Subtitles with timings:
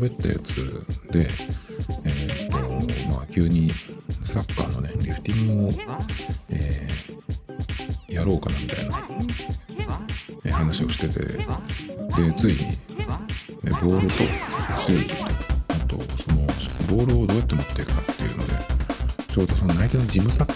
[0.00, 1.28] 喋ったやつで、
[2.04, 2.56] えっ、と、
[3.14, 3.70] まあ、急に
[4.22, 5.68] サッカーのね、リフティングを、
[6.48, 7.10] えー
[8.08, 8.98] やろうかなみたいな、
[10.44, 11.36] えー話をしてて、で、
[12.34, 12.78] ついに、ね、
[13.62, 14.14] ボールと
[14.80, 15.24] シューズと、
[15.68, 16.46] あと、その、
[16.96, 18.52] ボールをどうやって持っていくかっていうので、
[19.28, 20.46] ちょうどそのナイキのジムサ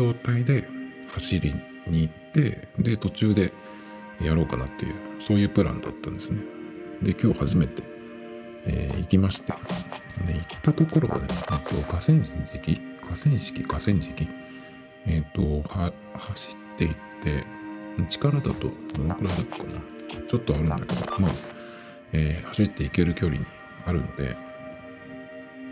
[0.00, 0.66] 状態で
[1.12, 1.54] 走り
[1.86, 3.52] に行って、で、途中で
[4.22, 6.40] やろうかなっていう、そういうプランだったんですね。
[7.02, 7.82] で、今日初めて、
[8.64, 9.52] えー行きまして、
[10.24, 11.54] で、行ったところはね、えっと、
[11.86, 14.28] 河川敷河川敷河川敷。
[15.06, 17.44] えっ、と、は、走っていって、
[18.08, 19.70] 力だとどのくらいだったかな。
[20.28, 21.30] ちょっとあるんだけど、まあ、
[22.12, 23.46] えー走っていける距離に
[23.84, 24.34] あるので、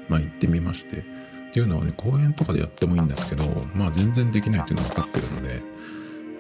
[0.09, 1.05] まあ行ってみまして、
[1.49, 5.63] っていうのはね、公園とかでやってもいいんですけど、まあ全然できないっていうのは分かってるので、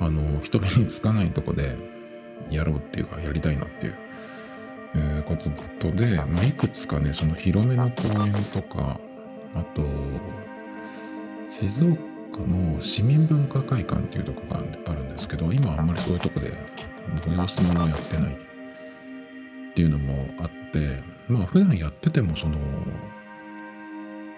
[0.01, 1.77] あの、人目につかないとこで
[2.51, 3.95] やろうっていうか、やりたいなっていう、
[4.95, 5.36] えーこ
[5.79, 9.01] とで、まあいくつかね、その広めの公園とか、
[9.55, 9.83] あと、
[11.48, 11.98] 静岡
[12.46, 16.52] の市民文化会館っていうとこがあるんですけど、今あんまりそういうとこで
[17.17, 18.39] 催し物をやってないっ
[19.75, 22.58] ていうのもあって、まあ普段やっててもその、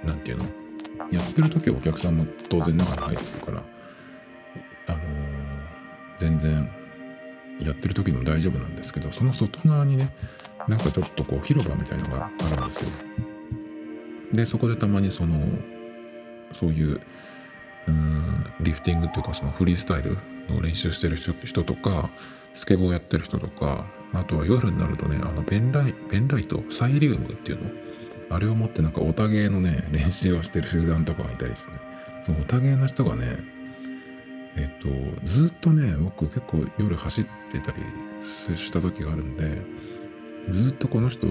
[0.04, 0.44] なんていうの、
[1.10, 3.62] やってる時はお客さんも当然中に入ってるから、
[4.88, 5.00] あのー
[6.20, 6.70] 全然
[7.60, 10.14] やってる時も大丈夫なんですけど、その外側にね、
[10.68, 12.90] なんかちょっとこう広場みたいのがあるんですよ。
[14.32, 15.40] で、そこでたまにその、
[16.52, 17.00] そういう、
[17.88, 20.18] うん、リフティングっていうかそのフリースタイル
[20.50, 22.10] の練習してる人人とか、
[22.52, 27.70] スケボーやってる人とか、あとは夜になるとね、あのペンライ、ペンライト、サイリウムっていうの？
[28.30, 31.74] あれを持ってなんかオタゲーのね、練習をしてる集団とかがいたりですね。
[32.22, 33.38] そのオタゲーの人がね、
[34.56, 34.88] えっと、
[35.24, 37.82] ずっとね、僕結構夜走ってたり
[38.22, 39.62] した時があるんで、
[40.48, 41.26] ずっとこの人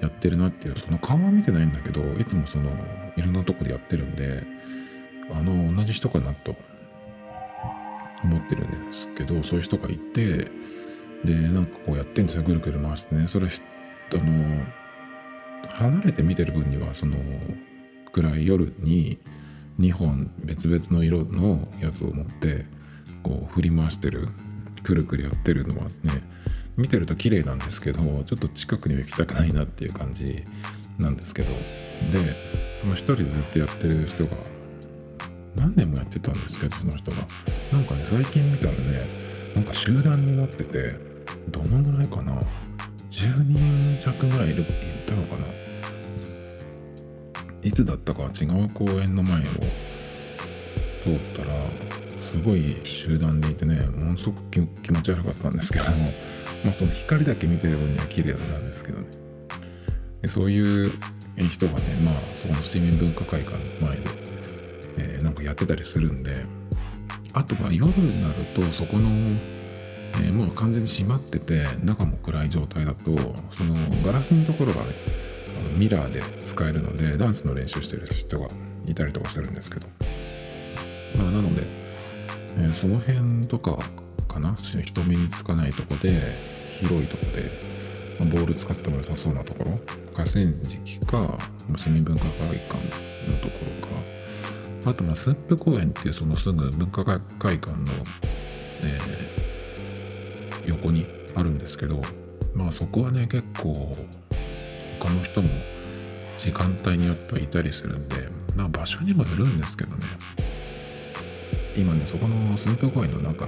[0.00, 2.70] やってるなっていう、その顔は見てないんだけど、いつもその、
[3.16, 4.42] いろんなとこでやってるんで、
[5.32, 6.54] あの、同じ人かなと
[8.22, 10.50] 思ってるんですけど、そういう人がいて、
[11.24, 13.26] で、なんかこうやってんですよ、ぐるぐる回してね。
[13.26, 14.64] それ、あの、
[15.76, 17.16] 離れて見てる分には、その、
[18.12, 19.18] 暗い夜に
[19.78, 22.64] 2本別々の色のやつを持って、
[23.22, 24.28] こう振り回してる、
[24.82, 25.90] くるくるやってるのはね、
[26.78, 30.44] 見てると綺麗なんですけど、ちょっと近くには行きたくないなっていう感じ
[30.98, 31.56] なんですけど、で、
[32.80, 34.30] その一人でずっとやってる人が、
[35.56, 37.18] 何年もやってたんですけど、その人が。
[37.70, 39.00] なんかね、最近見たらね、
[39.54, 40.94] なんか集団になってて、
[41.48, 42.32] どのぐらいかな
[43.10, 44.66] ?10 人弱ぐらいいるい
[45.06, 45.65] たのかな？
[47.66, 49.42] いつだったか違う公園の前を
[51.02, 51.56] 通ったら、
[52.20, 54.42] すごい集団でいてね、ものすごく
[54.82, 55.90] 気持ち悪かったんですけども、
[56.64, 59.06] まあその光だけ見てる分には綺麗なんですけどね。
[60.22, 60.92] でそういう
[61.50, 64.02] 人がね、まあそこの市民文化会館の前で、
[64.98, 66.44] えーなんかやってたりするんで、
[67.32, 73.74] あとは夜になるとそこの、えーもう完全に閉まってて中も暗い状態だとその
[74.04, 75.25] ガラスのところがね
[75.76, 78.48] ミラーで使えるのでダンスの練習してる人が
[78.86, 79.88] いたりとかするんですけど。
[81.18, 81.62] まあなので、
[82.58, 83.78] えーその辺とか
[84.28, 84.54] かな？
[84.54, 86.20] 人目につかないとこで
[86.80, 87.50] 広いとこで、
[88.18, 89.78] まあボール使っても良さそうなところ？
[90.14, 91.38] 河川敷か
[91.68, 92.30] ま市民文化会
[92.68, 92.74] 館
[93.30, 94.90] のところか。
[94.90, 97.18] あとまあスープ公園っていうそのすぐ文化会
[97.58, 97.78] 館の、
[98.82, 99.36] えー
[100.66, 101.06] 横に
[101.36, 102.02] あるんですけど
[102.52, 103.92] まあそこはね結構
[104.98, 105.48] 他の人も
[106.38, 110.06] 時間帯によってはいたりするんでまあ場所にもよるんですけどね。
[111.76, 113.46] 今ねそこのスープ公園の中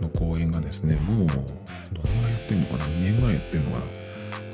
[0.00, 3.84] の公園がですねもうどのぐらいやってんのかな？2年ぐらいやってんのかな？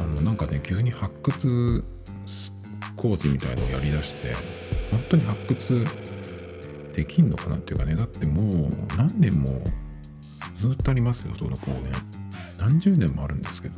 [0.05, 1.85] あのなんかね急に発掘
[2.96, 4.35] 工事みたいのをやりだして
[4.91, 5.85] 本当に発掘
[6.94, 7.94] できんのかなっていうかね。
[7.94, 9.62] だってもう何年も
[10.56, 11.93] ずっとありますよその公園。
[12.58, 13.75] 何十年もあるんですけど。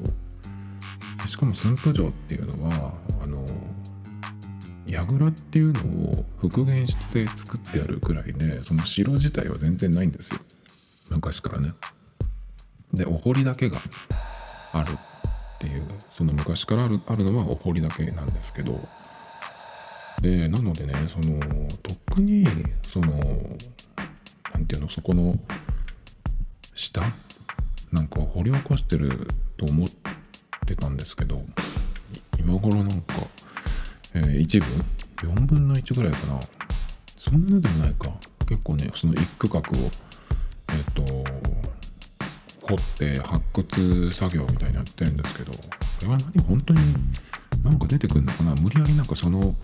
[1.32, 2.92] しかも駿府城っていうのは
[3.22, 3.42] あの
[4.86, 11.16] 櫓っていうのを復元して作ってあるくらいでその城自体は全然ないんですよ。
[11.16, 11.72] 昔からね。
[12.92, 13.78] でお堀だけが
[14.74, 14.98] あるっ
[15.58, 18.86] ていうその昔からあるあるのはお堀だけなんですけど。
[20.20, 21.40] でなのでねその
[21.82, 22.44] とっくに
[22.92, 23.18] その
[24.52, 25.34] 何ていうのそこの
[26.74, 27.00] 下？
[27.90, 30.11] なんか掘り起こしてると思って
[30.64, 31.42] ってたんですけど
[32.38, 33.14] 今頃なんか、
[34.14, 34.66] えー、一部
[35.18, 36.40] ？4分の1ぐらいかな。
[37.16, 38.12] そんなでもないか。
[38.48, 41.24] 結構ねその一区画をえっ、ー、と
[42.66, 45.58] 掘って発掘作業みたいにやってるんですけどこ
[46.02, 46.44] れは何？
[46.44, 46.80] 本当に
[47.64, 48.54] なんか出てくるのかな？
[48.56, 49.54] 無理やりなんかその、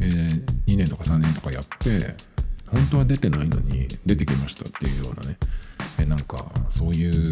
[0.00, 2.14] えー、2年とか3年とかやって
[2.70, 5.36] 本当は出てないのに出てきましたっていうようなね、
[6.00, 7.30] えなんかそういう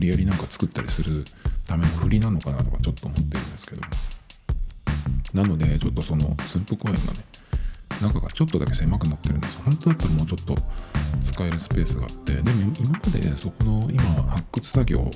[0.00, 1.24] 無理やりなんか作ったりする
[1.68, 3.82] ための振りなのかなとかちょっと思ってるんですけど
[5.34, 7.04] なのでちょっとその駿府公園がね
[8.00, 10.54] 中がちょっとだけ狭くなってるんです本当だったらもうちょっと
[11.20, 12.48] 使えるスペースがあってでも
[12.80, 15.10] 今までそこの今発掘作業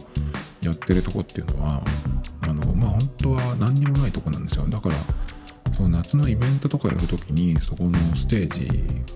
[0.60, 1.80] やってるとこっていうのは
[2.42, 4.66] あのまあ本当は何にもないとこなんですよ。
[4.66, 4.94] だから
[5.72, 8.68] その夏のイベントとかやるときにそこのステージ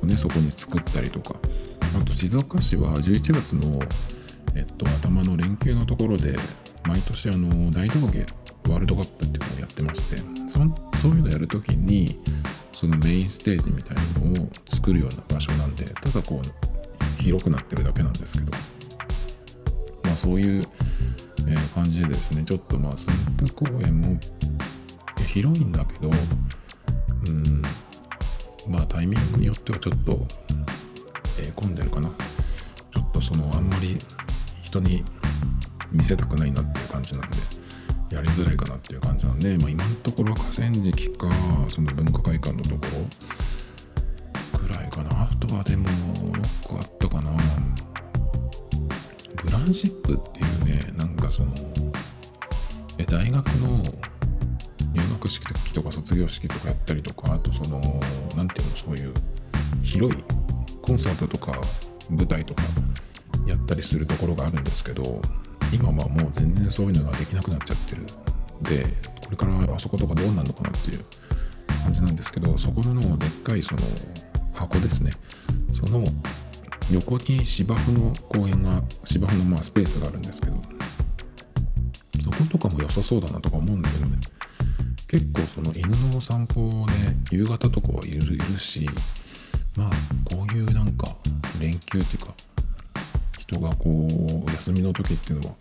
[0.03, 1.37] をねそこに作ったりとか
[2.01, 3.81] あと静岡市は11月の、
[4.55, 6.35] えっと、頭の連休のところで
[6.87, 8.27] 毎年あの大道芸
[8.71, 10.59] ワールドカップっていうのをやってましてそ
[10.99, 12.17] そういうのやるときに
[12.73, 18.51] そのメインステージみたいなのを作るような場所なんでただこう広くなってるだけなんですけど
[20.05, 20.63] まあそういう、
[21.49, 24.19] えー、感じでですねちょっとまあ駿府公園も
[25.27, 26.11] 広いんだけど
[27.27, 27.63] うん
[28.73, 30.13] まあタイミングによってはちょっと、
[31.41, 32.11] えー、混んでるかな。
[32.99, 33.97] ちょっとそのあんまり
[34.69, 35.03] 人に
[35.91, 37.37] 見せたくないなっていう感じなんで
[38.15, 41.27] やりづらいかなっていう感じなんで、まあ、今のところ河川敷か
[41.69, 42.81] その文化会館のとこ
[44.53, 45.23] ろくらいかな。
[45.23, 47.31] あとはでも6個あったかな。
[49.43, 51.53] グランシップっていうねなんかその
[52.99, 53.83] え大学の
[54.93, 57.81] 入学式とか卒業式とかやったりとかあとその
[58.37, 59.15] 何ていうのそういう
[59.83, 60.25] 広い
[60.83, 61.53] コンサートとか
[62.11, 62.63] 舞台とか
[63.49, 65.21] やったりするところがあるんですけど
[65.73, 68.03] 今はもう全然そういうのができなくなっちゃってる。
[68.63, 68.85] で
[69.25, 71.05] これからあそことかどうなるのかなっていう
[71.85, 73.79] 感じなんですけどそこのでっかいその
[74.55, 75.13] 箱ですね。
[75.73, 76.05] その
[76.93, 80.57] 横に芝生の公園が芝生のまあスペースがあるんですけど
[82.23, 84.19] そことかも良さそうだなとか思うんだけどね。
[85.07, 86.93] 結構その犬のお散歩をね
[87.31, 88.89] 夕方とかはいるいるし
[89.77, 89.91] まあ
[90.35, 91.09] こういうなんか
[91.61, 92.35] 連休っていうか
[93.49, 95.55] 人がこう休みの時っていうのは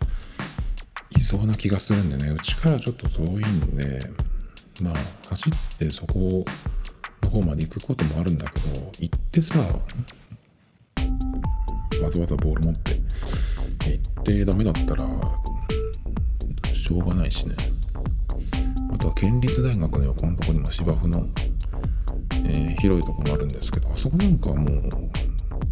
[1.16, 3.40] いそうな気がするんでねうちからちょっと遠いん
[3.76, 3.98] で
[4.82, 4.94] まあ
[5.30, 6.44] 走ってそこ
[7.22, 9.58] の方まで行くこともあるんだけど行ってさ
[12.02, 13.00] わざわざボール持って
[13.88, 15.04] 行ってダメだったら
[16.74, 17.54] しょうがないしね。
[18.92, 21.26] あとは県立大学の横のとこにも芝生の、
[22.44, 24.88] えー、広いとこもあるんですけどあそこなんかはもう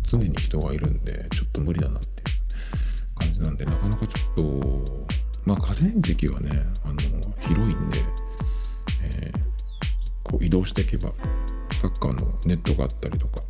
[0.06, 5.06] 常に人がいるんでちょっと無理だなっていう感じなんでなかなかちょっと
[5.44, 6.50] まあ河川敷はね
[6.84, 6.96] あの
[7.40, 7.98] 広いんで、
[9.02, 11.12] えー、こう移動していけば
[11.72, 13.42] サッカーのネットがあったりとか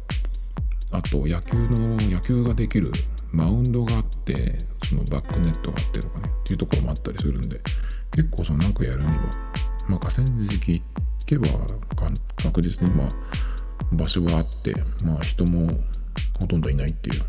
[0.93, 2.93] あと野球の野球ができる
[3.33, 4.59] マウンドがあって
[4.89, 7.61] そのバックネットがあってとかねっていうところもあったりするんで
[8.13, 9.13] 結構そのなんかやるには
[9.89, 10.83] まあ河川敷行
[11.27, 11.49] けば
[12.43, 13.09] 確実にまあ
[13.93, 15.71] 場所があってまあ人も
[16.39, 17.23] ほとんどいないっていう。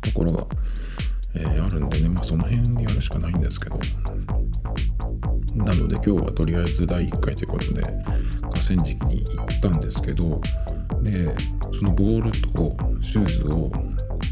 [0.00, 0.46] ところが、
[1.34, 3.78] えー、あるんでね、まあその辺でやるしかないんですけど、
[5.54, 10.40] なので今日はとりあえず第1回ということで河川敷に行ったんですけど、
[11.02, 11.34] で、
[11.72, 13.70] そのボールとシューズを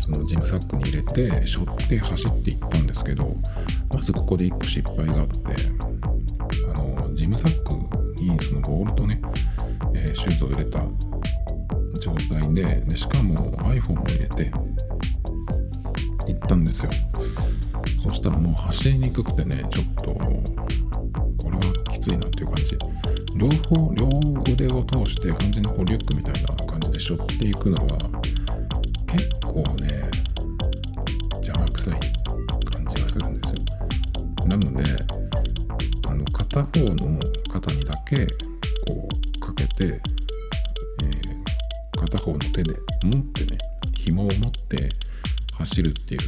[0.03, 3.37] そのジムサックに入れて、背負って走っていったんですけど、
[3.95, 5.35] まずここで1個失敗があって、
[6.75, 9.21] あの、ジムサックにそのボールとね、
[9.95, 10.81] えー、シューズを入れた
[11.99, 14.51] 状態ででしかも iPhone を入れて
[16.27, 16.91] 行ったんですよ。
[18.03, 22.79] そしたらもう走りにくくてねちょっとこれはきついなっていう感じ。
[23.37, 24.09] 両方両
[24.53, 27.99] 腕を通して完全にこうリュックみたいな感じで背負っていくのは
[29.07, 30.11] 結構ね
[31.35, 32.01] 邪魔くさい
[32.65, 33.61] 感じがするんですよ。
[34.47, 34.85] なので
[36.09, 37.21] あの片方の
[37.53, 38.27] 肩にだけ
[38.87, 40.01] こうかけて
[45.83, 46.28] るっていう。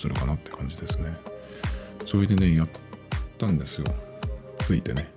[0.00, 1.14] するかなって感じですね。
[2.06, 2.68] それでねやっ
[3.38, 3.86] たんですよ。
[4.56, 5.12] ついてね。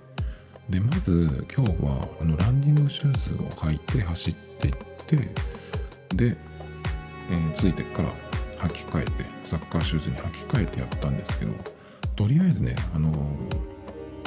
[0.68, 4.74] でまず今日はあのランニングシューズを履いて走っていっ
[5.06, 5.16] て
[6.14, 6.36] で、
[7.30, 8.10] えー、ついてから
[8.66, 9.12] 履き替えて
[9.42, 11.52] サッカーシューズに履き替えてやったんですけど
[12.16, 13.10] とりあえずねあの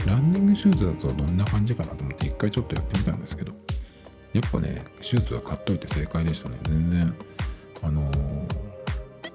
[0.06, 3.52] ランニングシューズだとどんな感じかなと思って一回ちょっとやってみたんですけど
[4.34, 6.58] やっぱねシューズは買っといて正解でしたね。
[6.64, 7.16] 全然
[7.82, 8.02] あの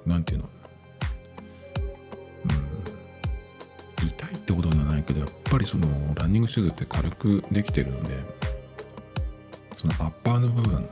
[0.05, 0.49] 何、ー、て言うの
[4.53, 8.09] ってことはないけどやっぱりそのランニングシューズって軽くできてるので
[9.73, 10.87] そのアッパーの部分がね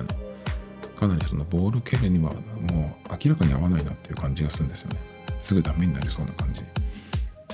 [0.95, 2.31] かなりそのボール蹴るには
[2.71, 4.99] もう明らかに合わないなっていう感じがするんですよね。
[5.39, 6.61] すぐダメになりそうな感じ。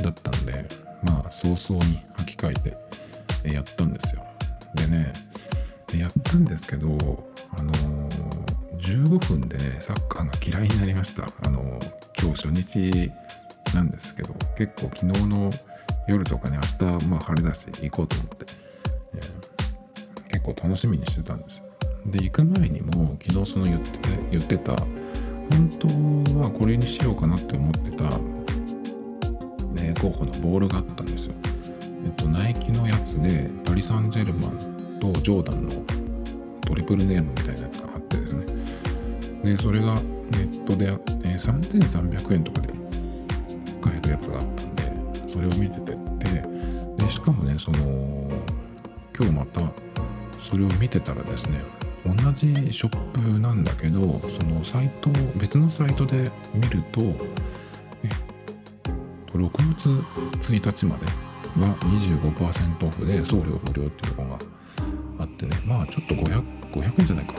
[0.04, 0.66] だったんで
[1.04, 2.54] まあ早々に履き替え
[3.44, 4.24] てやったんですよ。
[4.76, 5.14] でね
[5.98, 6.88] やったんですけど
[7.58, 11.30] あのー、15分で、ね、サッカーが嫌いになりました。
[11.44, 11.80] あの、
[12.20, 13.12] 今日初日
[13.74, 15.50] なんですけど結構昨日の
[16.08, 18.46] 夜とかね明日まあ晴れだし行こうと思って、
[19.16, 21.64] えー、結構楽しみにしてたんです
[22.06, 24.76] で行く前にも昨日その言ってた言ってた
[25.50, 25.70] 本
[26.34, 28.04] 当はこれにしようかなって思ってた、
[29.82, 31.34] ね、候補のボールがあったんですよ。
[32.06, 34.52] えっとナイキのやつでパリ・サンジェルマン
[35.00, 35.70] とジョーダンの
[36.62, 38.46] トリプルネームみたいなやつがあってですね。
[39.44, 42.74] でそれがネットであって、3300円とかで
[43.82, 45.97] 買えるやつがあったんでそれを見てて
[47.08, 48.30] でしかもねその
[49.18, 49.62] 今日また
[50.42, 51.62] それを見てたらですね
[52.06, 55.10] 同じショップなんだけどそのサイト
[55.40, 57.02] 別のサイトで見ると
[59.34, 61.06] 6月1日まで
[61.62, 64.38] は25%オフで送料無料っていうのが
[65.20, 67.34] あってねまあちょっと500 500円じゃないか。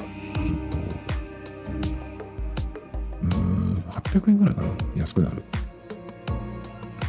[3.23, 4.69] うん800円ぐらいかな。
[4.97, 5.43] 安くなる。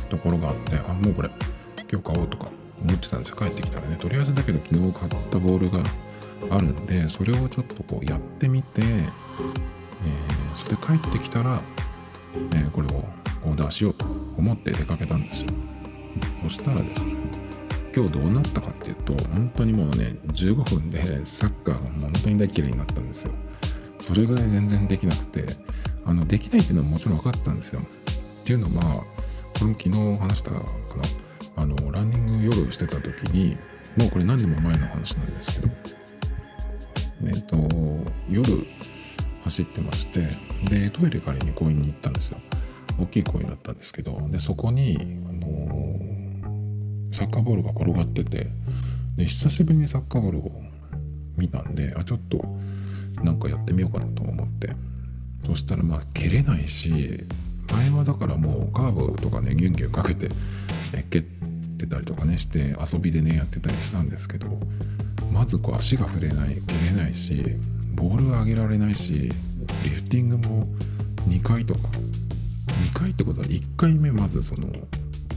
[0.10, 1.30] ところがあってあもうこれ
[1.92, 2.50] 今日買おうとか
[2.82, 3.36] 思ってたんですよ。
[3.36, 3.96] 帰ってきたらね。
[3.98, 5.84] とりあえずだけど昨日買ったボールが
[6.50, 9.10] あるんでそれをちょっとこうやってみて、えー、
[10.56, 11.62] それで帰ってきたら、
[12.54, 13.04] えー、これを
[13.46, 14.06] オーダーしようと
[14.38, 15.50] 思って出かけたんですよ。
[16.44, 17.14] そしたらですね
[17.96, 23.32] 今日どうなったかっていうと本当にもうね15分でサッカーが本当に大嫌いになったんですよ。
[24.00, 25.46] それぐらい全然できなくて
[26.06, 27.82] あのできないっていうのはもちろん分かってたんですよ。
[27.82, 29.04] っていうのは
[29.54, 30.64] これも昨日話したかな
[31.60, 33.58] あのランニング夜してた時に
[33.98, 35.74] もうこれ何年も前の話なんですけど
[37.28, 37.58] えっと
[38.30, 38.66] 夜
[39.44, 40.30] 走ってまして
[40.70, 42.38] でトイレ借りに公園に行ったんですよ。
[43.00, 44.98] 大きい公園だったんですけどでそこに
[45.30, 46.00] あの
[47.14, 48.48] サッカーボールが転がってて
[49.16, 50.52] で久しぶりにサッカーボールを
[51.38, 52.44] 見たんであちょっと
[53.24, 54.76] なんかやってみようかなと思って。
[55.46, 57.26] そしたらまあ蹴れないし
[57.72, 60.30] 前はだからもうカーブとかねギュンギュンかけて
[61.10, 61.24] 蹴っ
[61.80, 64.48] てたりとかねして遊びでねやってたりしたんですけど
[65.32, 67.56] まずこう足が触れない蹴れないし
[67.96, 69.32] ボールが上げられないし
[69.84, 70.68] リフティングも
[71.28, 71.82] 2回とか
[72.94, 74.68] 2回ってことは1回目まずその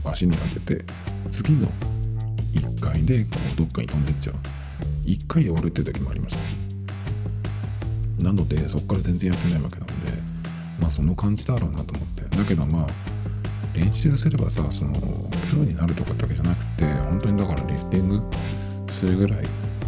[0.05, 0.85] 足に当てて
[1.31, 1.67] 次の
[2.53, 4.35] 1回でこうどっかに飛んでっちゃう。
[5.05, 6.37] 1回で終わるっていう時もありまし
[8.19, 8.23] た。
[8.23, 9.93] なのでそこから全然やってないわけなので
[10.79, 12.37] まあその感じだろうなと思って。
[12.37, 12.87] だけどまあ
[13.73, 18.21] 練習すればさそのプロになるとかだけじゃなくて本当にだからリフティング
[18.91, 19.45] するぐらい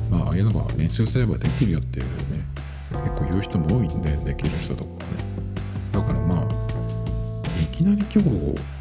[0.10, 2.44] まあああいうのが練習すればできるよっていうね
[2.92, 5.06] 結構言う人も多いんでできる人とかはね。
[5.92, 6.66] だからまあ
[7.62, 8.76] いきなり今日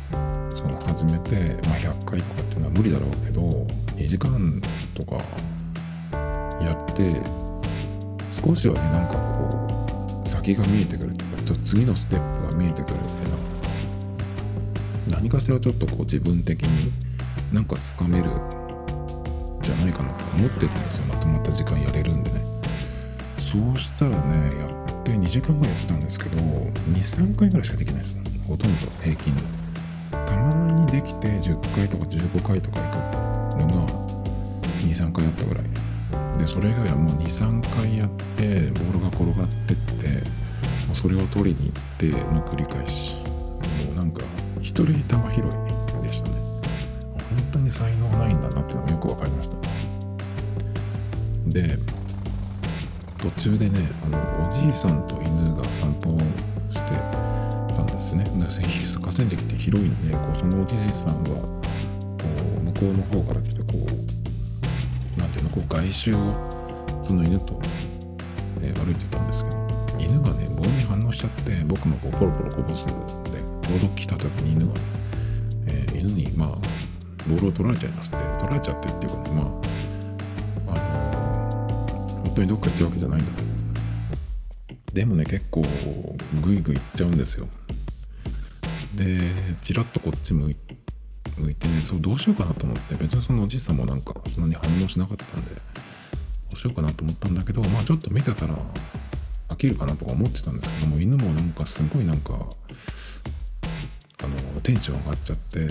[0.57, 1.35] その始めて、
[1.69, 3.43] まあ、100回とかっていうのは無理だろうけど
[3.97, 4.61] 2時間
[4.95, 5.17] とか
[6.63, 7.23] やって
[8.31, 13.54] 少しはねなんかこう先が見えてくるとかちょっと次のステップが見えてくるみたいな
[15.09, 16.93] 何かしらちょっとこう自分的に
[17.53, 18.25] なんかつかめる
[19.63, 21.05] じゃないかなと思ってたんですよ。
[21.07, 22.41] まとまった時間やれるんでね。
[23.39, 28.17] そうしたらねやって2時間ぐらいやってたんですけど23回ぐらいしかできないです。
[28.49, 29.33] ほとんど平均
[30.11, 32.83] たまにできて10回とか15回とかい
[33.53, 33.93] くのが
[34.87, 35.65] 23回やったぐらい。
[36.39, 40.23] でそれ以外はもう23回やってボールが転がってって
[40.95, 43.23] それを取りに行っての繰り返し。
[43.87, 44.23] もうなんか
[44.65, 46.37] 一人球拾いでしたね。
[47.15, 49.57] 本当に才能ないんだなっていうのがよく分かりました。
[51.49, 51.77] で
[53.19, 56.19] 途中でねあのおじいさんと犬が散歩
[56.71, 56.93] して
[57.77, 58.25] たんですね。
[59.01, 62.25] 河川敷って広いんでこうそのおじいさんはこ
[62.59, 66.17] う向こうの方から来てこうなんていうのこう外周を
[67.07, 67.61] その犬と、
[68.63, 69.57] え、歩いてたんですけど
[69.99, 72.93] 犬がね棒に反応しちゃって僕もこうポロポロこぼすで
[73.69, 74.73] ボード来た時に犬が、
[75.67, 76.49] えー、犬にまあ
[77.29, 78.19] ボールを取られちゃいますって。
[78.19, 83.55] 取られちゃってっていうかねまああのー、本当にどっか行っちゃうわけじゃないんだけど
[84.93, 85.63] でもね結構
[86.43, 87.49] グイグイ行っちゃうんですよ。
[88.97, 89.19] で
[89.63, 90.57] ちらっとこっち向い
[91.37, 92.95] 向いてねそうどうしようかなと思って。
[92.95, 95.61] 別にそのおじいさんもなんかそんなに反応しなかったんでど
[96.53, 98.57] うしようかなと思ったんだけどまあちょっと見てたら
[99.49, 102.35] 飽きるかなとか思ってたんですけども犬もなんかすごいなんか
[104.65, 105.69] テンション上がっちゃって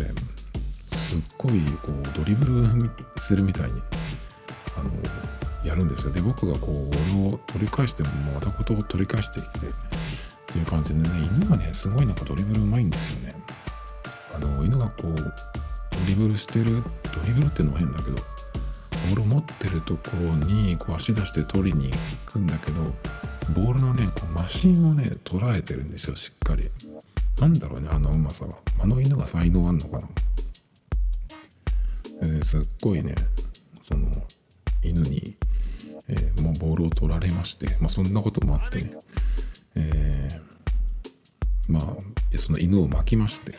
[0.95, 3.81] すっごいこうドリブルするみたいに
[4.77, 4.91] あの
[5.67, 6.13] やるんですよ。
[6.13, 9.69] で僕がこう俺を取り返してもまたことを取り返してきてっ
[10.47, 13.35] ていう感じでね犬がねすごいなんかドリブルうまいんですよね。
[14.35, 15.31] あの犬がこうド
[16.07, 22.81] リブルしてるドリブルっていうのは変だけどボールを持ってるところにこう足出して取りに行くんだけど
[23.55, 26.69] ボールのねこうマシンをね捉えてるんですよしっかり。
[27.39, 28.55] なんだろうねあのうまさは。
[28.79, 30.07] あの犬が才能あんのかな、
[32.21, 33.15] えー、すっごいね
[33.83, 34.09] その
[34.83, 35.35] 犬に、
[36.09, 38.97] えー、もうボールを取られまして、まあ、そんなこともあってね、
[39.75, 43.53] えー、まあその犬を巻きまして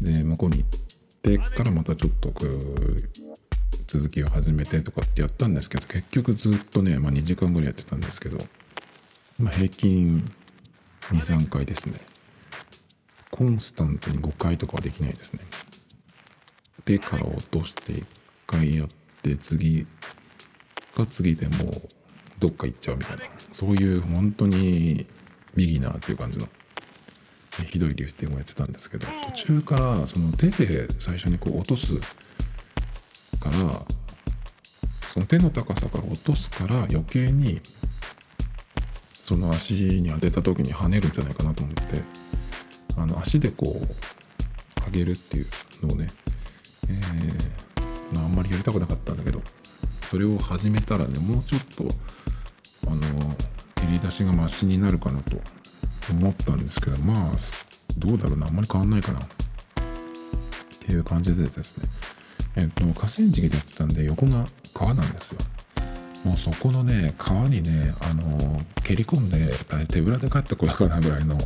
[0.00, 0.80] で向こうに行っ
[1.22, 3.08] てからまたちょっとこう
[3.86, 8.38] 続きを始めてとかってやったんですけど結局ずっとね、まあ、2時間ぐらいやってたんですけど
[9.38, 10.24] まあ、平均
[11.12, 12.00] 23回ですね。
[13.38, 15.38] コンスタントに5回とかはできないですね。
[16.84, 18.04] 手から落として1
[18.48, 18.88] 回やっ
[19.22, 19.86] て次
[20.96, 21.82] が次でもう
[22.40, 23.22] どっか行っちゃうみたいな。
[23.52, 25.06] そういう本当に
[25.54, 26.48] ビギナーっていう感じの
[27.64, 31.94] ひどいリフティングをやってたんですけど途中からその手で最初にこう落とす
[33.38, 33.82] から
[35.00, 37.60] その手の高さから落とすから余計に
[39.12, 42.02] その足に当てた時に跳ねるんじゃないかなと思って
[43.00, 45.46] あの足でこう上げるっていう
[45.86, 46.08] のをね、
[46.88, 49.40] えー、まあ、あんまりやりたくなかったんだけど
[50.02, 51.84] それを始めたらねもうちょっと
[52.86, 53.00] あの
[53.74, 55.36] 蹴り出しがマシになるかなと
[56.10, 57.32] 思ったんですけどまあ
[57.98, 59.20] どうだろうなあんまり変わんないかな。
[59.20, 59.22] っ
[60.80, 61.88] ていう感じでですね。
[62.56, 65.38] えっと河川敷でやってたんで横が川なんですよ。
[66.24, 69.52] もうそこのね川にねあの蹴り込んで
[69.88, 71.38] 手ぶらで帰ってこようかなぐらいの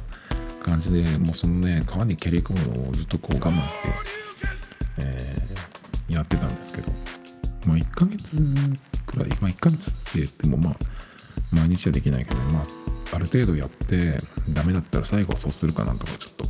[0.63, 3.89] 感じでもうそのね川に蹴り込むのをずっとこう我慢して、
[4.99, 6.91] えー、やってたんですけど
[7.67, 8.37] まあ1ヶ月
[9.07, 10.77] くらいまあ1ヶ月って言ってもまあ
[11.53, 12.65] 毎日はできないけど、まあ
[13.15, 14.17] ある程度やって
[14.55, 16.45] ダメだったら最後はそうするかなとかちょっと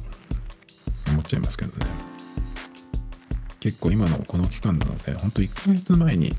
[1.11, 1.87] 思っちゃいますけどね。
[3.59, 6.33] 結構今のこの期間なのでほんと1ヶ月前に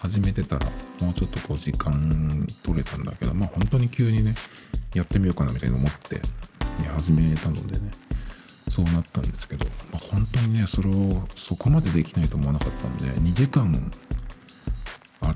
[0.00, 0.66] 始めてたら
[1.00, 4.34] もうちょっとこう時間取れたんだけどまあ本当に急にね
[4.94, 6.20] やってみようかなみたいに思って
[6.88, 7.90] 始めたのでね
[8.70, 13.92] そうなったんですけど、まあ、本当にねそれをそこまでできないと思わなかったんで2時間
[15.20, 15.34] あ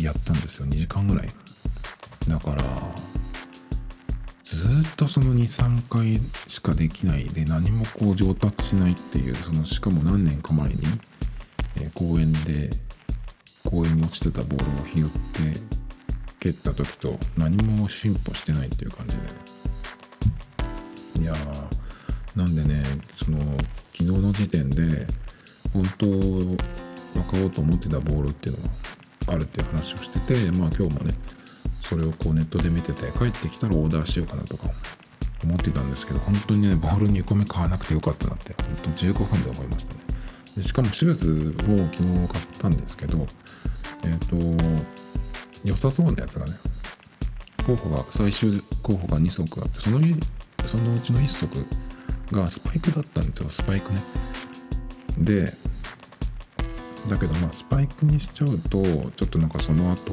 [0.00, 0.66] やったんですよ。
[0.66, 1.28] 2時間ぐらい。
[2.28, 2.62] だから
[4.44, 10.76] ずっとその23回しかできないで何もこう上達しないっていうそのしかも何年か前に、
[11.76, 12.70] えー、公園で
[13.64, 15.60] 公園に落ちてたボールを拾って
[16.40, 19.49] 蹴った時と何も進歩してないっていう感じで。
[21.20, 21.34] いや
[22.34, 22.82] なんでね
[23.22, 23.38] その
[23.92, 25.06] 昨日の時点で
[25.72, 28.68] 本当分かろうと思ってたボールっていうの
[29.26, 31.14] があるっていう話をしててまあ今日もね
[31.82, 34.68] それをこうネットで見てて帰ってきたらオーダーしようかなとか
[35.44, 40.00] 思ってたんですけど本当にねボール2個目買わなくてよかったなって本当15分で思いましたね。
[40.56, 43.26] でしかもシューズを昨日買ったんですけど
[44.04, 44.80] えっ、ー、と
[45.64, 46.52] 良さそうなやつがね
[47.66, 50.00] 候補が最終候補が2足あってその
[50.70, 51.66] そのうちの1足
[52.30, 53.98] がスパイクだったんですよスパイクね。
[55.18, 55.52] で
[57.08, 58.80] だけどまあスパイクにしちゃうと
[59.16, 60.12] ちょっとなんかその後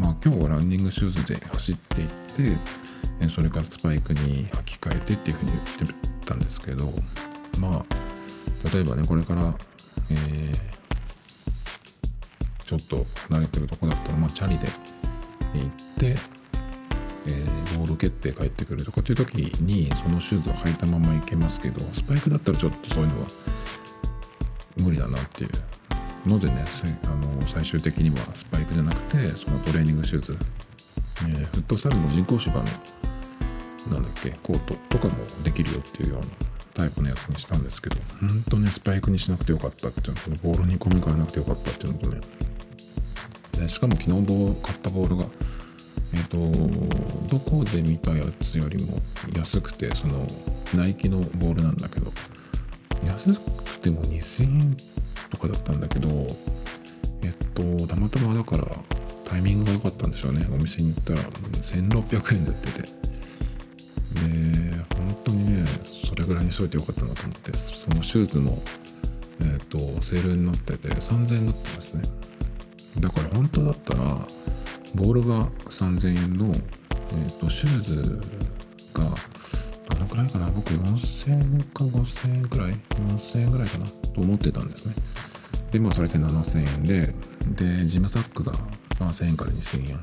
[0.00, 6.90] まあ今日はランニングシューズで走っていってそれからスパイクに履き替えてっていうふうに言ってたんですけど
[7.60, 9.54] まあ例えばねこれから、
[10.10, 10.54] えー、
[12.64, 12.96] ちょっと
[13.32, 14.66] 慣れてるとこだったら、まあ、チャリで
[15.54, 16.41] 行って
[17.26, 23.26] えー、ボール蹴って帰ってくるとかっていう時にそのシューズを履いたまま行けますけどスパイクだったらちょっとそういうのは
[24.78, 25.50] 無理だなっていう。
[26.26, 26.54] のでね
[27.04, 30.36] あの最終的にはスパイクじゃなくてそのトレーニングシューズ、
[31.28, 32.64] えー、フットサルの人工芝の
[33.90, 36.26] なんだっけコートとかもできるよっていうような
[36.74, 42.20] タイプのやつにしたんですけど本当ねスパイクにしなくてよかったっていうのとボールに込み替えなくてよかったっていうのとね。
[43.58, 45.26] でしかも昨日買ったボールが
[46.14, 46.36] えっ、と
[47.28, 48.98] どこで見たやつよりも
[49.36, 50.26] 安くてその
[50.74, 52.12] ナイキのボールなんだけど
[53.06, 54.76] 安くても2000円
[55.30, 56.08] とかだったんだけど
[57.22, 58.66] えっとたまたまだから
[59.24, 60.46] タイミングが良かったんでしょうね。
[60.52, 62.82] お店に行ったら1600円で売ってて。
[62.82, 62.88] で
[64.94, 65.64] 本当にね
[66.04, 68.62] それぐらいにしといてよかったなと思ってそのシューズも
[69.40, 72.02] えっとセールになってて3000円になってますね。
[73.00, 74.26] だから本当だったら
[74.94, 78.20] ボールが3000円の、えーと、シューズ
[78.94, 79.04] が
[79.90, 80.50] どのくらいかな？
[80.50, 83.86] 僕4000円か5000円くらい？4000円ぐらいかな？
[83.86, 84.94] と思ってたんですね。
[85.70, 87.14] でまあそれで7000円で
[87.78, 88.52] でジムサックが、
[89.00, 90.00] まあ、1000円から2000円。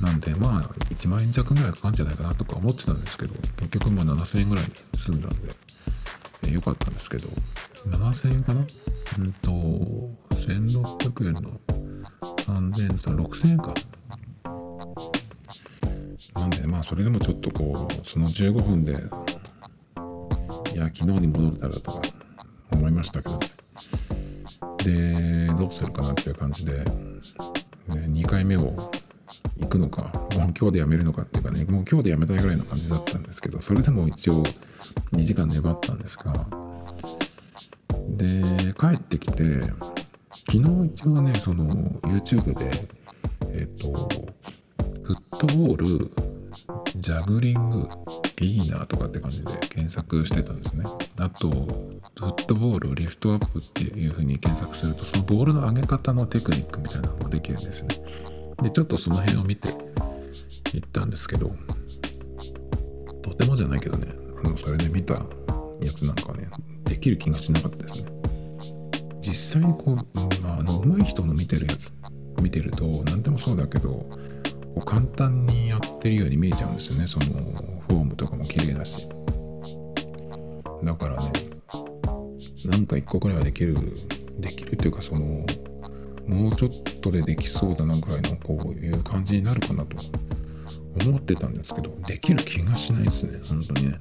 [0.00, 5.36] なんでまあ1万円弱ぐらいかかるんじゃないかなとか思ってたんですけど結局まあ7000円ぐらいで済んだんで、
[6.44, 7.28] えー、かったんですけど
[7.86, 8.60] 7000円かな？
[8.60, 9.50] うんと
[10.36, 11.60] 1600円の
[12.46, 13.74] 3000と6000円か。
[16.34, 22.00] なんでまあそれでもちょっとこうその15分でいや昨日に戻れたらとか
[22.72, 23.38] 思いましたけど。
[24.84, 26.84] でどうするかなっていう感じで、ね、
[27.88, 28.90] 2回目を
[29.60, 34.42] 行くのかもう今日でやめるのかっていうかねもう今日でやめたいぐらいの感じだったんですけどそれでも一応
[35.12, 36.46] 2時間粘ったんですが
[38.08, 39.44] で帰ってきて
[40.46, 41.66] 昨日一応ねその
[42.02, 42.70] YouTube で
[43.52, 44.08] えっ、と
[45.02, 46.10] フットボール
[46.96, 47.88] ジャグリング
[48.36, 50.84] ビギナーとかって感じで検索してたんですね。
[51.18, 51.56] あとフ
[52.26, 57.88] ットボールリフトアップっていう風に検索するとそのボールの上げ方のテクニックみたいなのができるんですね。
[58.62, 59.68] でちょっとその辺を見て
[60.74, 61.50] いったんですけど
[63.22, 64.08] とてもじゃないけどね
[64.44, 65.14] あのそれで見た
[65.80, 66.48] やつなんかはね
[66.84, 68.11] できる気がしなかったですね。
[69.22, 69.96] 実際にこう、
[70.42, 71.94] まあ、あの上手い人の見てるやつ
[72.42, 74.06] 見てると何でもそうだけど
[74.84, 77.06] 簡単にやってるように見えちゃうんですよね。
[77.06, 79.06] そのフォームとかも綺麗だし。
[80.82, 81.32] だからね
[82.64, 83.76] なんか一個くらいはできる
[84.38, 85.44] できるっていうかその
[86.26, 89.96] もうちょっとでできそうだなぐらいのこういう感じになるかなと
[91.06, 93.98] 思ってたんですけどできる気がしないですね本当にね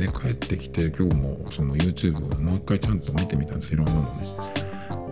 [0.00, 3.74] で帰ってきて今日もその YouTube をもう一回ちゃんと見てみたんです。
[3.74, 4.06] いろんなのね。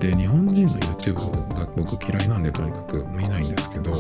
[0.01, 1.15] で日本人の YouTube
[1.55, 3.91] が僕嫌いなんでとにかく見ないんですけど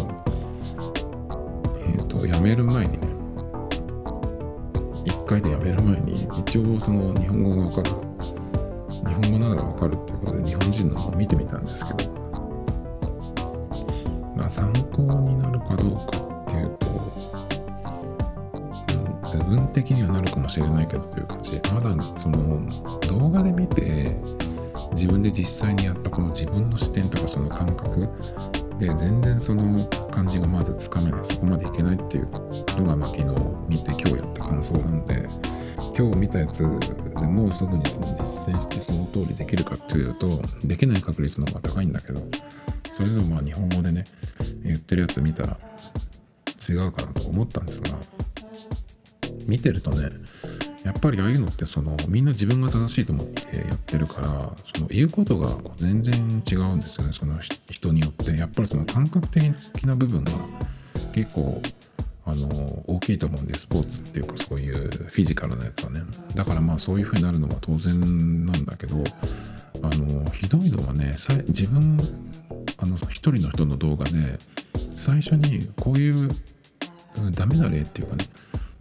[1.76, 3.08] えっ、ー、とやめる前にね
[5.04, 7.90] 1回でやめる前に一応その日本語がわかる
[8.90, 12.10] 日本語ならわかるっていうことで日本人の方を見てみたんですけど
[14.36, 16.86] まあ参考になるかどうかっていうと
[19.38, 21.60] 部分的にはなるかもしれないけどという感じ。
[21.74, 22.60] まだその
[23.08, 24.16] 動画で見て
[24.92, 28.08] 自分で実際にやったこの自分の視点とかその感覚
[28.78, 31.24] で全然その感じがまずつかめない。
[31.24, 32.28] そこまでいけないっていう
[32.78, 33.24] のがまあ昨日
[33.68, 35.28] 見て今日やった感想なんで
[35.96, 42.22] 今日見たやつでもうすぐにその実践してその通りできるかっていうとできない確率の方が高いんだけど
[42.92, 44.04] それでもまあ日本語でね
[44.62, 45.56] 言ってるやつ見たら
[46.68, 47.90] 違うかなと思ったんですが
[49.48, 50.10] 見てるとね
[50.84, 57.12] やっぱりああいうのってそのみんな自分が正しいと思ってやってるからその言うことがこう全然違うんですよね。
[57.12, 57.38] その
[57.70, 58.36] 人によって。
[58.36, 59.44] やっぱりその感覚的
[59.84, 60.32] な部分が
[61.14, 61.60] 結構
[62.24, 66.02] あの大きいと思うんでスポーツっていうかそういうフィジカルなやつはね。
[66.34, 69.02] だからまあそういう風になるのは当然なんだけど
[69.82, 71.16] あのひどいのはね
[71.48, 71.98] 自分
[72.76, 74.38] あの一人の人の動画で
[74.96, 76.28] 最初にこういう
[77.32, 78.24] ダメな例っていうかね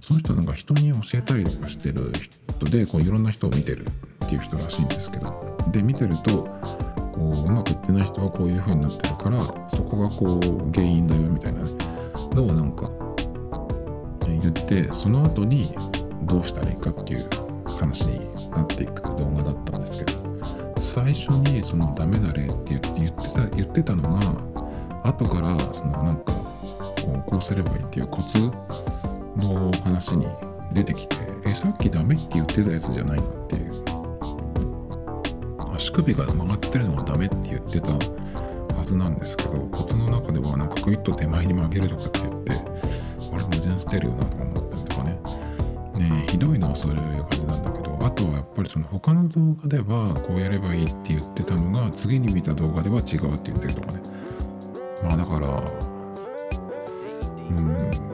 [0.08, 2.14] その人なんか人に教えたりとかしてる
[2.50, 3.86] 人でこういろんな人を見てる
[4.26, 6.46] っていう人らしいんですけどで見てると
[7.12, 9.44] こううまくいってない人はこういう風になってるから
[9.76, 11.60] そこがこう原因だよみたいな
[12.34, 12.90] のをなんか
[14.26, 15.76] 言ってその後に
[16.22, 17.30] どうしたらいいかっていう
[17.66, 24.20] 話になっていく動画だったんですけど最初にそのダメな例って言って言ってた言ってたのが
[25.04, 28.38] 後からそのなんかこうこうすればいいっていうコツ
[29.38, 30.28] の話に
[30.74, 33.98] 出てきてえさっきダメって言ってたやつじゃないのっていう。
[35.78, 37.92] 足首が曲がってるのはダメって言ってた
[38.76, 42.56] はずなんですけどコツの中ではなんかクイッと手前に曲げるとかって言ってあ
[43.38, 46.10] れ矛盾してるよなと思ったりとかね。
[46.10, 54.02] ねひどいのはそういう感じなんだけどあとはやっぱりその他の動画ではこうやればいいって言ってたのが次に見た動画では違うって言ってるとかね。
[55.04, 55.64] まあだから
[57.50, 58.07] うん。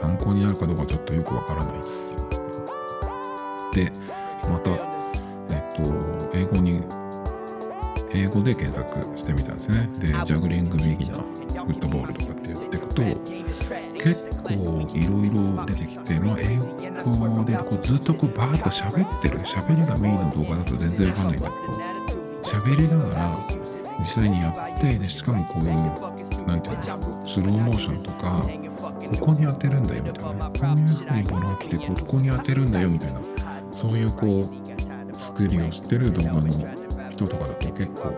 [0.00, 2.16] 参考になるかどうかちょっとよくわからないです
[3.72, 3.92] で
[4.48, 6.82] またえっと英語に
[8.12, 9.88] 英語で検索してみたんですね。
[10.00, 13.02] でジャグリングビギナーフットボールとかってやっていくと
[13.94, 21.72] 結構いろいろ出てきて、まあ、英語でこうずっとこうバーッと喋ってる喋りがメインの動画だと全然わかんないんだけど
[22.42, 23.46] 喋りながら
[24.00, 25.70] 実際にやってでしかもこういう
[26.46, 28.42] なんていうのスローモーションとか
[29.18, 30.50] ここに当てるんだよみたいなね。
[30.58, 33.20] こういうふうにボールを来てここに当てるんだよみたいな。
[33.72, 36.48] そういうこう作りをしてる動画の
[37.10, 38.14] 人とかだと結構、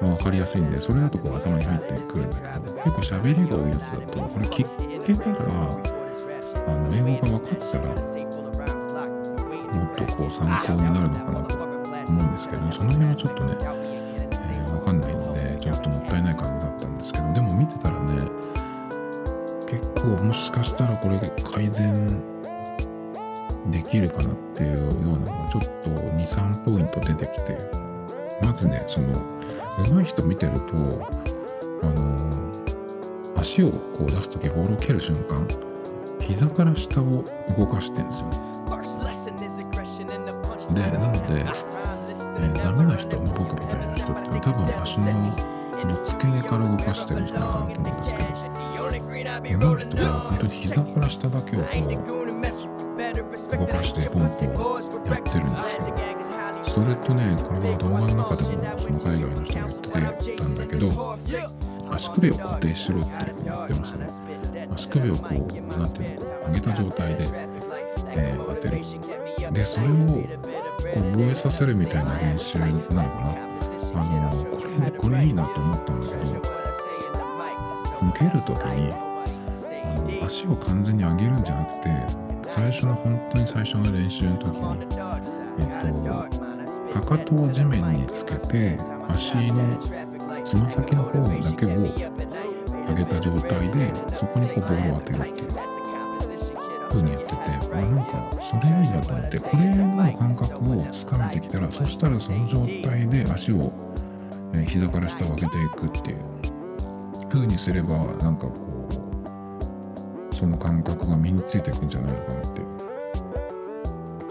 [0.00, 4.64] 分かりやすいんでそれだとこう頭に入ってくるんだけど結構喋りが多いやつだとこれ聞
[5.04, 5.70] けたら
[6.66, 7.88] あの英語が分かったら
[9.74, 18.27] もっとこう参考になるのかなと思うんですけどその辺はちょっとね、えー、分かんないのでちょっともったいない感じだったんですけどでも見てたらね
[20.16, 21.94] 構もしかしたらこれ改善
[23.70, 27.88] できるかなっていうようなのがちょっと23ポイント出てきて。
[28.42, 29.08] まずねその
[29.84, 30.60] 上手い人見てると
[31.82, 32.52] あの
[33.36, 35.46] 足をこう出す時ボールを蹴る瞬間
[36.20, 37.04] 膝から下を
[37.58, 38.30] 動かしてるんですよ。
[40.74, 45.06] でなので、えー、ダメな人、まあ、僕みたいな人って多分足の
[45.72, 48.57] この付け根から動かしてるんじゃないかなと思うんですけど。
[49.40, 51.66] 上手い人は本当に膝から下だけをこ
[52.24, 52.28] う
[53.56, 54.30] 動かしてポンポン
[55.06, 56.18] やってるんですよ
[56.68, 61.18] それとねこれは動画の中でもその海外の人が言ってたんだけど
[61.90, 63.10] 足首を固定しろって
[63.44, 64.68] 言ってましたね。
[64.74, 67.28] 足首をこうなんていうのこう上げた状態で、
[68.10, 69.52] えー、当てる。
[69.52, 70.24] でそれをこ
[70.96, 73.02] う覚えさせるみたいな練習なのかな。
[73.94, 76.26] あのこれこれいいなと思ったんだけど
[77.94, 79.07] その蹴る時に
[80.24, 81.90] 足を完全に上げるんじゃなくて
[82.42, 84.86] 最初の本当に最初の練習の時に
[85.60, 85.94] えっ
[86.94, 89.68] とかかとを地面につけて足の
[90.44, 95.48] つま先の方だけを上げた状態でそこにこうボールを当てるっていう。
[96.90, 103.56] 風にやっててあなんかそれいいなと思ってこれの感覚をつかめてきたらそしたらその状態で足を、
[104.54, 106.38] えー、膝から下を上げていくっていう。
[107.28, 107.88] 風にすれば
[108.20, 108.87] なんかこう
[110.38, 112.62] その感覚が身についていくんじゃないのかなって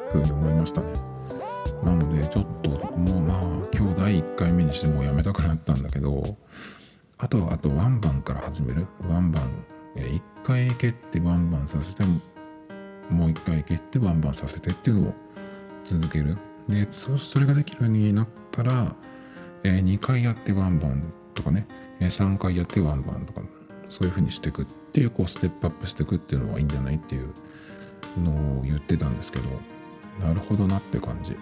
[0.09, 0.93] ふうに思いましたね。
[1.83, 3.41] なのでちょっともうまあ
[3.73, 6.23] 今日第1回目にしてもうやめたくなったんだけど
[7.17, 9.51] あとあとワンバンから始めるワンバン
[9.95, 12.03] 1回蹴ってワンバンさせて
[13.09, 15.13] もう1回蹴ってワンバンさせてっていうのを
[15.83, 16.37] 続ける
[16.69, 18.95] でそそれができるようになったら、
[19.63, 21.65] え、2回やってワンバンとかね、
[21.99, 23.41] え、3回やってワンバンとか
[23.97, 27.33] そういう風にしていくっていうこうステップアップしていくっていうのはいいんじゃないっていう
[28.23, 29.49] のを言ってたんですけど
[30.19, 31.35] なるほどなって感じ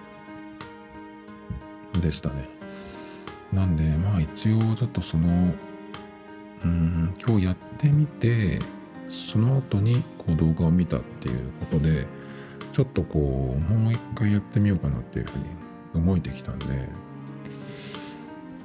[1.99, 2.47] でしたね。
[3.51, 5.53] なんでまあ一応ちょっとその
[6.63, 8.59] うん今日やってみて
[9.09, 12.07] その後にこう動画を見たっていうことで
[12.71, 15.35] ちょっとこうもう一回やってみようかなっていうふ
[15.97, 16.65] うに動いてきたんで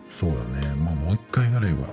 [0.06, 0.74] そうだね。
[0.76, 1.88] まあもう一回ぐらいは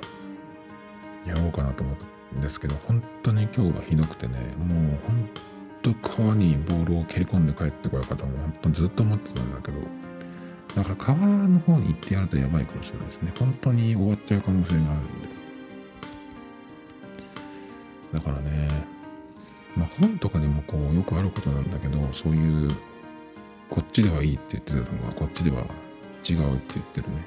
[1.28, 1.94] やろうかなと思
[2.36, 5.30] うんですけど本当に今日はひどくてねもう本
[5.82, 9.78] 当川にボールを蹴り込んで帰ってこようかとも本当ずっと思ってたんだけど
[10.78, 13.32] だから川の方に行ってやるとやばいかもしれないですね。
[13.40, 15.30] 本当に終わっちゃう可能性があるんで。
[18.13, 18.68] だからね、
[19.76, 22.70] まあ、本とかでもこうよくあることなんだけどそういう
[23.70, 25.66] こっちではいいって言ってたのがこっちでは
[26.28, 27.26] 違うって言ってるね。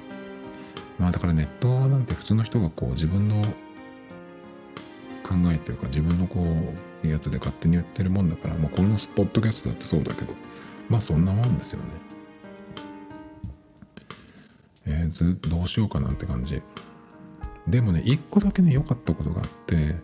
[0.97, 3.43] まあだからネットなんて普通の人がこう自分の
[5.31, 6.45] 考えというか自分のこ
[7.03, 10.33] うやつで勝手に言ってるもんだからまあこれのポッドキャストだってそうだけど
[10.89, 11.85] まあそんなもんですよね。
[14.87, 16.61] えー、ずどうしようかなって感じ。
[17.67, 19.95] でもね一個だけね良かったことがあって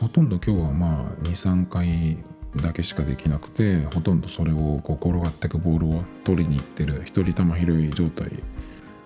[0.00, 2.18] ほとんど今日はまあ23回
[2.56, 8.30] だけしかできなくてほとんどそれをこう転がってくボールを取りに行ってる一人球拾い状態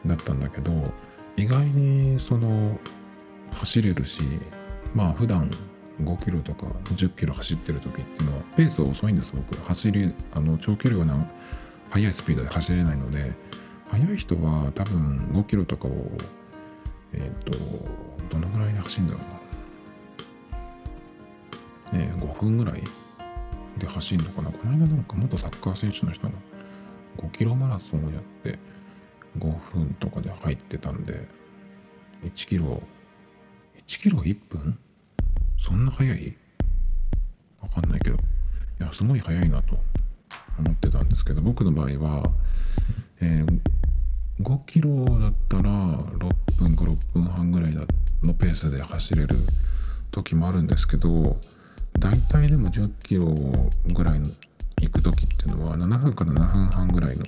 [0.05, 0.73] だったんだけど
[1.37, 2.79] 意外にその
[3.53, 4.23] 走れるし
[4.95, 5.51] まあ普段
[6.03, 9.57] 5キロとか10キロ走ってる時っていうのはペース遅いんです僕。
[9.63, 11.27] 走りあの長距離は
[11.91, 13.33] 速いスピードで走れないので
[13.91, 16.11] 速い人は多分5キロとかを
[17.13, 17.59] えっ、ー、と
[18.31, 19.21] どのぐらいで走るんだろ
[21.93, 21.99] うな。
[21.99, 22.83] ね5分ぐらい
[23.79, 24.51] で走るのかな。
[24.51, 26.35] この間なんか元サッカー選手の人が
[27.19, 28.59] 5キロマラソンをやって
[29.39, 31.27] 5分とかで入ってたんで
[32.25, 32.83] 1キロ
[33.87, 34.79] 1キロ1分？
[35.59, 36.37] そんな速い？
[37.61, 38.17] わかんないけど。
[38.81, 39.79] いやすごい速いなと
[40.59, 42.23] 思ってたんですけど僕の場合は、
[43.21, 43.61] えー、
[44.43, 46.29] 5キロだったら6分
[46.77, 47.75] か6分半ぐらい
[48.23, 49.29] のペースで走れる
[50.11, 51.37] 時もあるんですけど
[51.99, 53.27] 大体でも10キロ
[53.93, 54.27] ぐらいの
[54.81, 57.25] 行く時っていうのは7分から7分半ぐらいの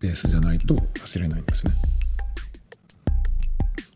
[0.00, 1.95] ペースじゃないと走れないんですね。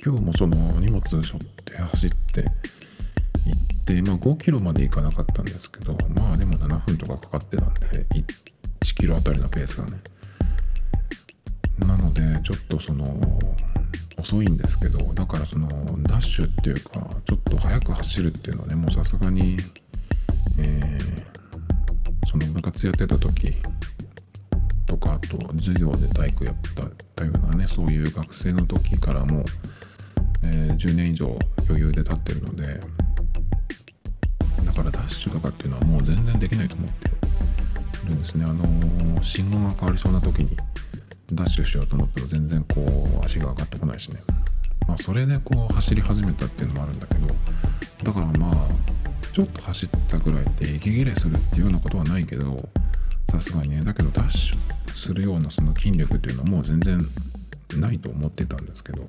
[0.03, 9.99] 今日もその荷物背負って走って行ってまあ5キロまで行かなかったんですけどまあでも7分とかかかってたんで1キロあたりのペースがね。
[11.81, 13.05] なのでちょっとその
[14.19, 15.69] 遅いんですけどだからその
[16.03, 19.57] ダッシュっていうかちょっと速く走るっていうのはねもうさすがに、
[20.61, 23.53] えー、その部活やってた時
[24.87, 26.55] とかあと授業で体育やっ
[27.15, 29.45] たようなねそういう学生の時からも、
[30.43, 31.27] えー、10年以上
[31.69, 32.81] 余裕で立ってるので
[34.65, 37.09] だからダッシュとかっていうのはもう全然できないと思って
[38.07, 38.45] るんですね。
[38.47, 40.57] あのー、信号が変わりそうな時に
[41.33, 44.21] ダッシュしようと思ったら全然こう足が上がってこないしね。
[44.89, 47.27] まあそれでこう走り始めたっていうのもあるんだけど
[48.05, 48.55] だからまあ
[49.33, 52.57] ちょっと走ったぐらいで息切れするっていうようなことはないけど
[53.31, 53.83] さすがにね。
[53.83, 56.99] だけどダッシュするようなその筋力っていうのはもう全然
[57.79, 59.03] ないと思ってたんですけど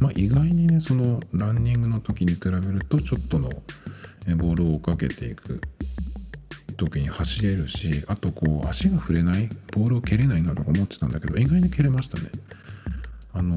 [0.00, 3.48] まあ意外にねそのランニングの時に比べるとちょっとの
[4.36, 5.60] ボールを追っかけていく
[6.76, 12.30] 時に走れるしあとこう足が触れないボールを蹴れないなとか思ってたんだけど意外に蹴れましたね。
[13.32, 13.54] あの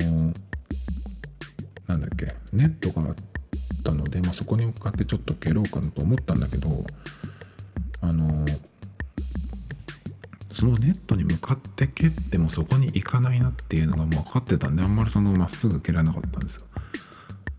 [1.88, 3.16] なんだっけネットがあっ
[3.84, 6.68] たので、まあ、そこに向かってちょっと蹴ろうかなと思ったんだけど
[8.02, 8.44] あの
[10.58, 16.66] そのネットに向かって蹴ってもそこに行かないなっていうのがもう分かってたんであんまりそのまっすぐ蹴らなかったんですよ。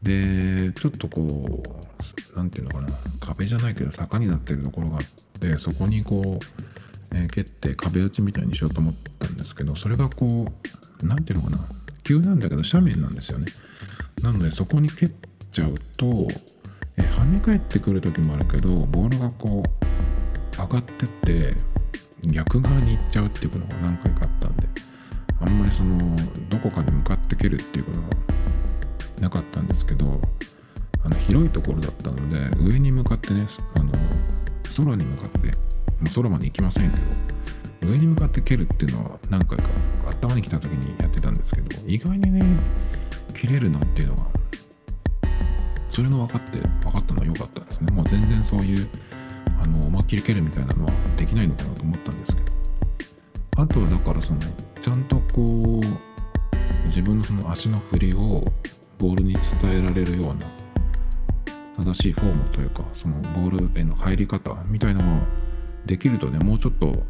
[0.03, 2.89] でちょっとこう何て言うのかな
[3.25, 5.03] 壁じゃないけど坂になってるところがあっ
[5.41, 11.63] てそこにこう、えー、蹴って壁打ちみたいにしようと思ったんですけどそれがこう何て言うのかな
[12.03, 13.47] 急なんだけど斜面なんですよね。
[14.25, 15.15] なのでそこに蹴っ
[15.53, 16.07] ちゃうと、
[16.97, 21.78] えー、跳ね返ってくる時もあるけどボールがこう上がってって
[22.27, 24.69] 逆側に行っちゃうっていうことが何回かあったんで
[25.41, 26.17] あんまりその
[26.49, 28.07] どこかに向かって蹴るっていうことが
[29.21, 30.21] なかったんですけど
[31.05, 33.93] あの広いところだったので上に向かってねあの
[34.77, 35.51] 空に向かって、
[36.15, 36.89] 空まで行きません
[37.81, 39.65] けど上に向かって蹴るっていうのは何回か
[40.11, 42.41] 頭に来た時にやってたんですけど意外にね
[43.35, 44.27] 蹴れるなっていうのが
[45.89, 47.93] それが分かって分かったのは良かったですね。
[47.93, 48.89] もう全然そういう
[49.63, 52.53] あの思いっきり蹴るみたいなのはできないのかなと思ったんですけど
[53.57, 54.41] あとはだからその
[54.81, 55.81] ちゃんとこう
[56.87, 58.45] 自分のその足の振りを
[58.99, 60.47] ボールに伝えられるような
[61.85, 65.27] 正しいフォームというかそのボールへの入り方みたいなのが
[65.87, 67.03] できるとねもうちょっとあの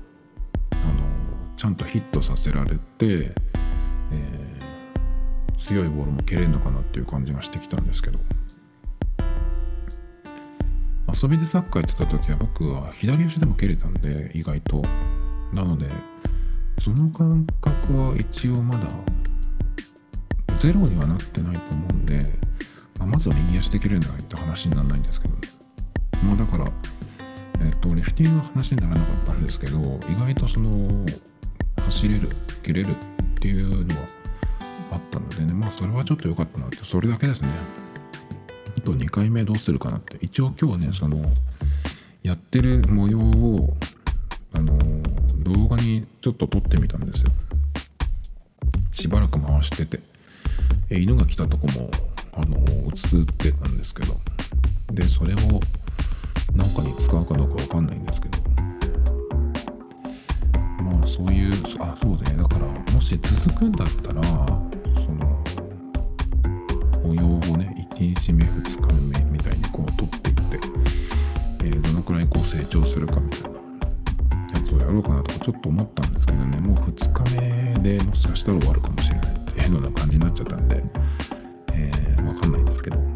[1.56, 8.18] ちゃんとヒットさせられて、えー、強いボールも蹴れるのかなっていう感じがしてきたんですけど。
[11.12, 14.82] 遊びでサッカーやってた時は僕は左足でも蹴れたんで意外と
[15.52, 15.88] なので
[16.82, 18.86] その感覚は一応まだ
[20.60, 22.24] ゼロにはなってないと思うんで、
[22.98, 25.34] まあ、まずは右足で蹴れないって話にならないんですけど。
[26.26, 26.64] まあだから、
[27.64, 30.70] えっと、リフティングの話にならなかったんですけど、意外とその、
[31.76, 32.28] 走れる、
[32.62, 32.94] 蹴れるっ
[33.40, 34.06] ていうのは
[34.92, 37.87] あったのでね、まあそれはちょっと良かったなって、それだけですね。
[38.78, 40.18] あと2回目どうするかなって。
[40.20, 41.24] 一応今日ね、その、
[42.22, 43.76] やってる模様を、
[44.52, 44.78] あの、
[45.38, 47.30] 動画にちょっと撮ってみたんですよ。
[48.92, 50.08] しばらく回してて。
[50.90, 51.90] え犬が来たとこも
[52.34, 52.64] あの映っ
[53.36, 54.12] てたんですけど
[54.94, 55.36] でそれを
[56.54, 58.38] 何かに使うかどうか分かんないんですけど
[60.82, 64.22] まあそういうあそうでだからもし続くんだったら
[64.96, 65.42] その
[67.04, 80.84] 模様をね1日目2日目みたいにこう取っていって、えー、どのくらいこう成長するかみたいなやつをやろうかなとかちょっと思ったんですけどねもう2日目でもしかしたら終わるかもしれないっていうような感じになっちゃったんで、
[81.74, 83.10] えー、わかんないんですけどまあ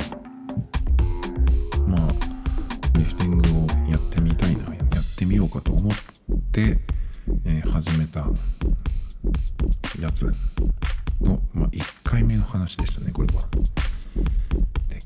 [2.96, 5.92] リフティングをやってみたいなやってみようかと思っ
[6.50, 6.80] て、
[7.46, 8.26] えー、始めた
[10.04, 10.24] やつ
[11.20, 13.71] の、まあ、1回目の話でしたねこれは。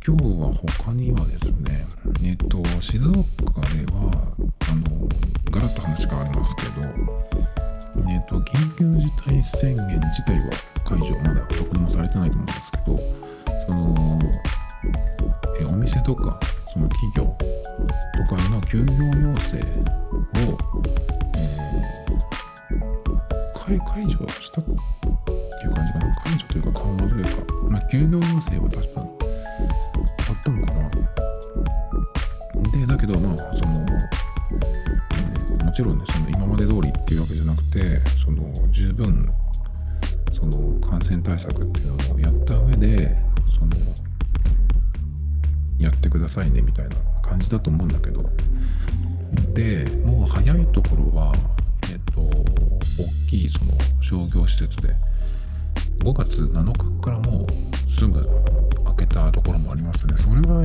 [0.06, 5.08] 今日は他にはですね、えっ、と、静岡では、あの、
[5.50, 8.44] ガラッと話変わりますけど、えっ、と、緊
[8.78, 9.95] 急事態宣言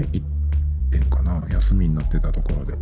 [0.04, 0.22] 1
[0.92, 1.44] 点かな。
[1.50, 2.76] 休みになってたところで。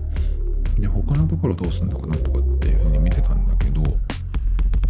[0.79, 3.81] で他のところどうすんのかなとかっていうふうに見てたんだけど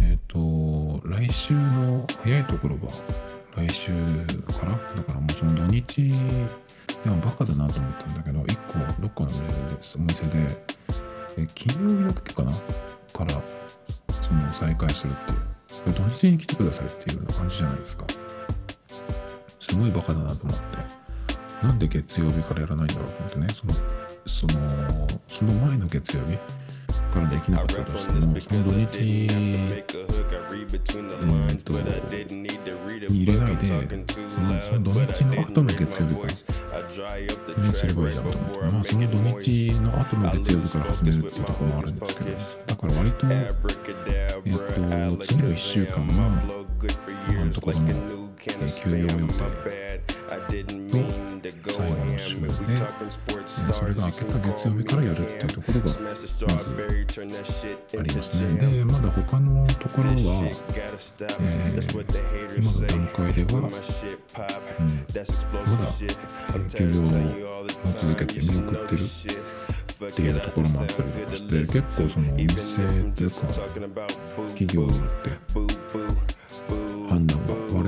[0.00, 2.92] えっ、ー、と来週の早いところは
[3.56, 6.12] 来週からだからもうその土日
[7.02, 10.80] でもバカだなと思ったんだけど1個どっかのメールでお店で。
[11.36, 12.52] え金曜日だっけかな？
[13.12, 13.42] から
[14.22, 15.94] その再開するっていう。
[15.94, 18.04] 土日に来てくださいっていうような感じじゃないですか。
[19.60, 20.99] すごいバカだなと思って。
[21.62, 23.46] なんで月曜日からやらないんだろうと思ってね。
[23.50, 23.74] その
[24.26, 26.36] そのその前の月曜日
[27.12, 28.34] からできなかったとしてもその
[28.64, 29.82] 土日うん
[31.58, 31.72] と
[33.08, 36.20] に入れないでそのその土日の後の月曜日か。
[36.22, 37.18] ら
[37.58, 42.30] にすればいいじゃんと思ってまあその土日の後の月曜日から始めるっていうところもあるんですけど
[42.66, 43.54] だから割とえっ
[45.16, 46.12] と次の1週間は
[47.28, 49.14] 今のところの休養予定
[50.06, 50.14] と
[51.70, 56.26] 最後の週で、それが明けた月曜日からやるっていうところがまず
[57.98, 58.54] ありますね。
[58.66, 61.90] でまだ他のところは、えー、
[62.62, 63.82] 今の段階では、うん、まだ
[66.68, 67.04] 休業を
[67.84, 69.00] 続けて見送ってる
[70.08, 73.36] っていうところもあったりとかして結構そのお店というか
[74.56, 75.30] 企業って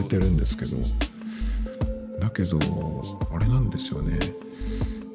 [0.02, 0.76] れてるんですけど
[2.20, 2.58] だけど
[3.34, 4.18] あれなんですよね。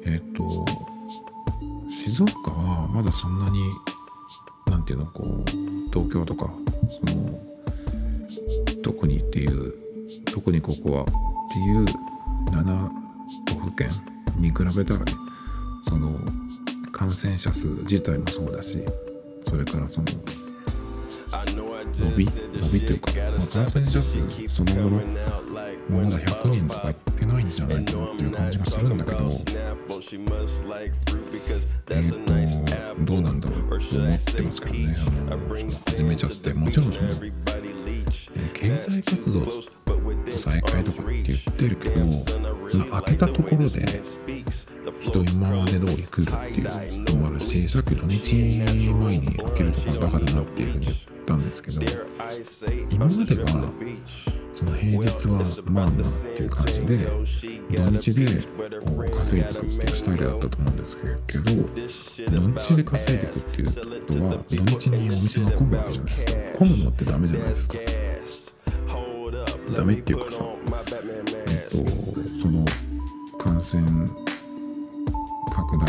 [0.04, 0.64] えっ、ー、と
[1.90, 3.62] 静岡はまだそんなに
[4.66, 5.44] 何ていうのこう
[5.92, 6.50] 東京とか
[7.08, 7.40] その
[8.82, 9.74] 特にっていう
[10.26, 11.06] 特にここはっ
[11.52, 11.84] ていう
[12.50, 12.90] 7
[13.46, 13.90] 都府県
[14.36, 15.12] に比べたらね
[15.88, 16.18] その
[16.92, 18.78] 感染者数自体もそうだし
[19.48, 20.06] それからその
[21.30, 22.32] 伸び伸
[22.72, 24.18] びというか、まあ、感染者数
[24.48, 25.02] そのもの
[25.90, 29.18] まだ100人とかいってないんじゃないかなっていう感じがするんだけど
[31.90, 34.96] えっ、とどうなんだろうと思ってますけどね。
[35.30, 39.46] あの始めちゃってもちろんその、えー、経済活動
[40.38, 42.06] 再開とかって言ってるけど
[42.86, 44.02] ま開けたところで
[45.00, 51.82] 人今まで通り来るっていうのもあるしさっき土日前に開けるところバカだなっていうふうにったんですけど
[52.90, 53.48] 今までは
[54.54, 57.06] その平日はまあまあっていう感じで
[57.70, 58.26] 土日で
[58.80, 63.72] こう稼いでいくっていうスタイルだったと思うんですけど土日で稼いでいくっていうこ
[64.12, 66.58] とは土日にお店が混むわけじゃないですか。
[66.58, 67.78] 混むのってダメじゃないですか。
[69.76, 71.76] ダメっていうかさえっと
[72.40, 72.64] その
[73.38, 74.08] 感染
[75.52, 75.84] 拡大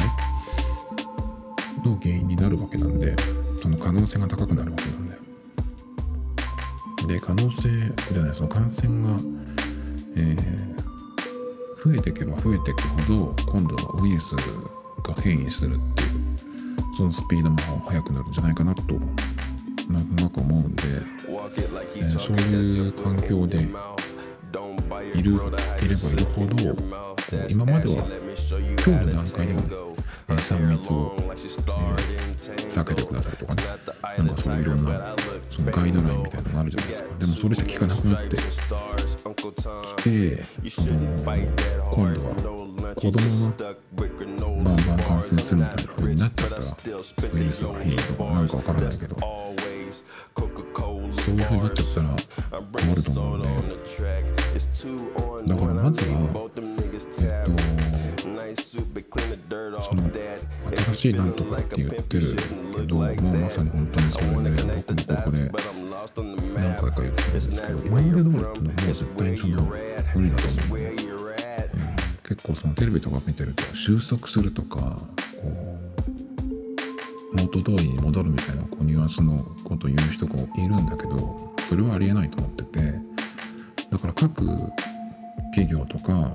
[1.85, 3.15] の原因になるわけなんで
[3.61, 5.28] その可能性が高くなるわけなんで。
[7.07, 7.69] で可能性
[8.13, 9.19] じゃないその感染が、
[10.15, 16.09] えー、増えていけば増えていくほど今度はウイルスが変異するっていう
[16.97, 18.83] そのスピードも速くなるんじゃないかなと
[19.89, 20.83] なんとなく思うんで、
[21.95, 23.57] えー、そういう環境で
[25.17, 26.55] いるいればいるほど
[27.49, 28.05] 今までは
[28.85, 29.88] 今日の段階でも、えー、
[30.35, 31.21] 3密を、え、
[32.67, 33.63] 避けてくださいとかね。
[34.17, 35.15] なんかそういろんな
[35.49, 37.09] そのガイドラインみたいなのがあるじゃないですか。
[37.19, 38.43] でもそれじゃ聞かなくなってき
[40.03, 40.87] てその
[41.91, 42.35] 今度は
[42.95, 43.17] 子供
[43.49, 49.25] がバンバン感染するみたいな風になっちゃったらウイルスが変異とかなんかわからないけどそ
[51.31, 52.07] ういう風になっちゃったら
[52.61, 53.49] 困ると思うんで。
[55.47, 56.53] だからまずはえ
[58.11, 58.18] っと
[59.83, 60.09] その
[60.85, 62.35] 新しいなんとかって言ってる
[62.75, 65.41] けどもうまさに本当にそれで僕もここで
[66.55, 70.97] 何回か言ってるんですけど今まで通りってもう絶対にその無理だと思うんで、うん、
[72.27, 74.99] 結構そのテレビとか見てると収束するとかこ
[77.33, 82.93] う元通りに戻るみたいなこうニュアンスのことを言う人がいるんだけどそれはありえないと思ってて
[83.91, 84.45] だから各
[85.53, 86.33] 企業とか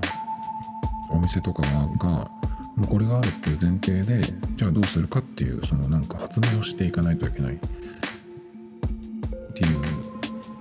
[1.14, 1.62] お店とか
[1.98, 2.30] が
[2.76, 4.20] もうこれがあるっていう前提で
[4.56, 7.54] じゃあどうするかっていうそのなんか発明をしていかないといけない。
[7.54, 7.58] っ
[9.56, 10.04] ていう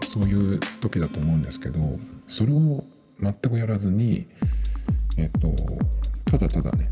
[0.06, 1.80] そういう時だと思うんですけど
[2.28, 2.84] それを
[3.20, 4.28] 全くやらずに
[5.18, 5.52] えっと
[6.26, 6.88] ただただね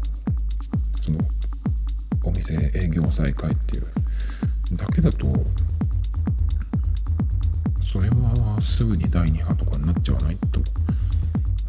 [1.05, 1.19] その
[2.23, 3.85] お店営業再開っていう
[4.73, 5.27] だけだと
[7.83, 10.59] それはすぐに第2波とかになっちゃわないと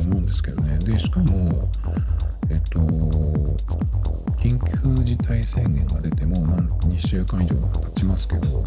[0.02, 0.78] 思うんですけどね。
[0.78, 1.68] でしかも
[2.50, 2.80] えっと
[4.38, 8.64] 緊急事態宣言が出ても2週間以上経ちますけど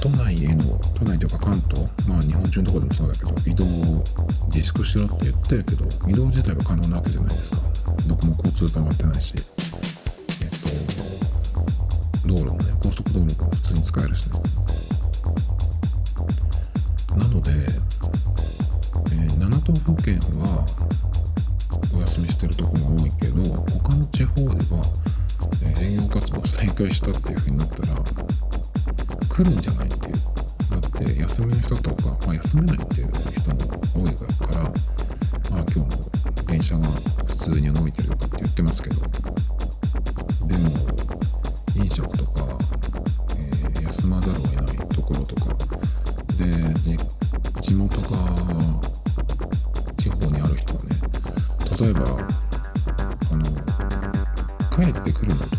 [0.00, 0.64] 都内への
[0.98, 4.04] 都内というか関東まあ日本中のところでもそうだけど移動を
[4.46, 7.58] 自粛しろって言ってるけど移動自体は可能なわけじゃないですか。
[8.06, 9.34] どこも交通止まってないし
[10.42, 10.48] えっ
[12.24, 14.40] と道路もね高速道路も普通に使えるしね。
[17.16, 17.50] なので、
[19.12, 20.66] えー、7都府県は
[21.96, 24.82] お休みしてるとこも多いけど他の地方では、
[25.62, 28.02] えー、営業活動再開したっていう風になったら
[29.28, 30.14] 来るんじゃないっていう。
[30.70, 34.72] だって休みの人とか、まあ、休めないっていう人も多いから、まあ、
[35.50, 35.86] 今日も
[36.46, 36.86] 電車が
[37.26, 39.00] 普通に動いてるとかって言ってますけど。
[40.46, 40.70] でも
[41.76, 42.39] 飲食とか、
[54.80, 55.49] 帰ってくるの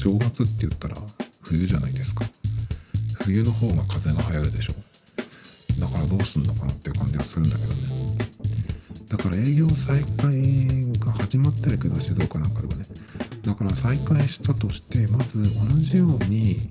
[0.00, 0.96] 正月って言ったら
[1.42, 2.24] 冬じゃないですか。
[3.22, 4.72] 冬の方が風が流行るでしょ。
[5.78, 8.16] だからどうすんのかなっていう感じがするんだけどね。
[9.10, 12.86] だから営業再開が始まってるけど静岡なんかではね。
[13.42, 16.66] だから再開したとしてまず同じように、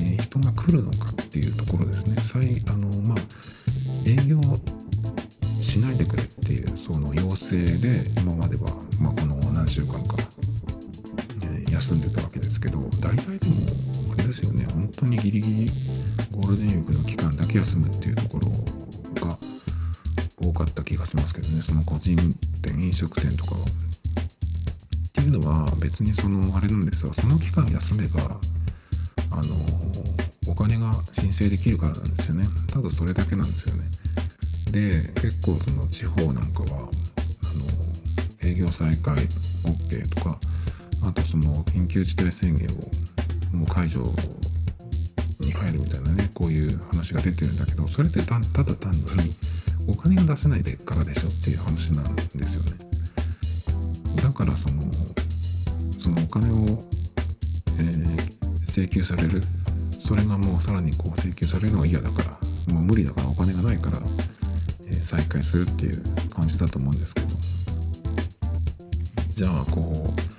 [0.00, 2.16] えー、人が来るのかっていうところですね。
[2.22, 3.18] 再あのまあ
[4.06, 4.40] 営業
[5.60, 8.70] しないでくれっていうその要請で今までは、
[9.00, 10.16] まあ、この何週間か、
[11.78, 15.70] 休んでたわけですけど大体でもあれですよね本当にギリギリ
[16.32, 18.48] ゴールデンウィークの期間だけ休むっていうところ
[19.28, 19.38] が
[20.42, 22.16] 多かった気がしますけどねその個人
[22.62, 23.54] 店飲食店とか。
[23.54, 23.60] は。
[23.64, 27.12] っていうのは別にそのあれなんですよ。
[27.12, 28.38] その期間休めば
[29.30, 29.54] あの
[30.48, 32.44] お金が申請できるからなんですよね。
[32.68, 33.84] ただそれだけなんですよね。
[34.70, 39.16] で結構その地方なんかはあの営業再開
[39.64, 40.38] OK とか
[41.02, 44.02] あとその緊急事態宣言をもう解除
[45.40, 49.00] に入るみたいなねこういう話が出てるんだけどそれってただ単に
[49.88, 52.72] お金が出せないでからでしょっていう話なんですよね。
[54.22, 54.82] だからその
[55.98, 56.82] そのお金を、
[57.78, 59.42] えー、請求される。
[60.00, 62.38] それがもうさらにこう請求されるのが嫌だから。
[62.72, 63.98] もう無理だからお金がないから、
[64.86, 67.28] えー、再開するっていう感じだと思うんですけど。
[69.30, 70.37] じゃあこう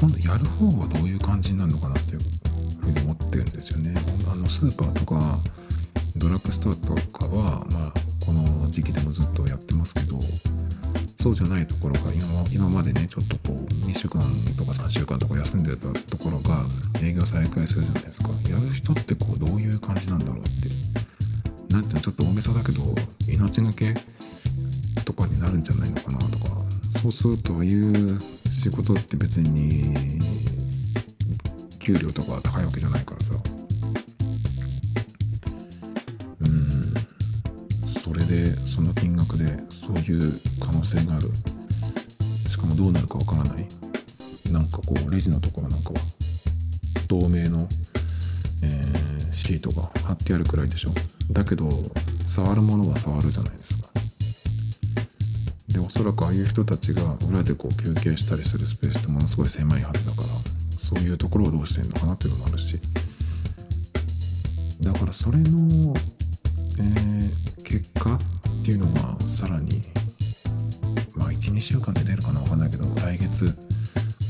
[0.00, 2.18] 今度やる方はどういう感じになるのかなっていう
[2.80, 3.94] ふうに思ってるんですよね。
[4.30, 5.38] あのスーパーとか
[6.16, 7.92] ドラッグストアとかは、まあ、
[8.24, 10.18] この時期でもずっとやってますけど
[11.20, 14.22] そうじゃないところが今今までねちょっとこう2週間
[14.56, 16.64] とか3週間とか休んでたところが
[17.02, 22.82] 営業再開するじゃないですかやる人ってこうどういう感じなんだろうってなんていうのちょっと大げさだけど
[23.28, 23.94] 命がけ
[25.04, 26.50] とかになるんじゃないのかなとか
[27.02, 28.18] そうするとああいう
[28.66, 29.94] 仕事って別に
[31.78, 33.34] 給料とか高いわけじゃないからさ。
[36.40, 36.94] うん。
[38.02, 41.30] それでその金額でそういう可能性がある。
[42.48, 43.68] しかもどうなるかわからない。
[44.50, 46.00] なんかこうレジのところなんかは
[47.06, 47.68] 透明の、
[48.64, 50.90] えー、シートが貼ってあるくらいでしょ。
[51.30, 51.68] だけど
[52.26, 53.75] 触るものは触るじゃないですか。
[55.76, 60.28] でおそらくああいう人たちが裏でこう休憩したりするスペースってものすごい狭いはずだから
[60.78, 62.80] そういうところをどうしてるのかなっていうのもあるし。
[64.80, 65.94] だからそれの、
[66.78, 69.82] えー、結果っていうのがさらに
[71.14, 73.50] まあ12週間で出るかな分かんないけど来月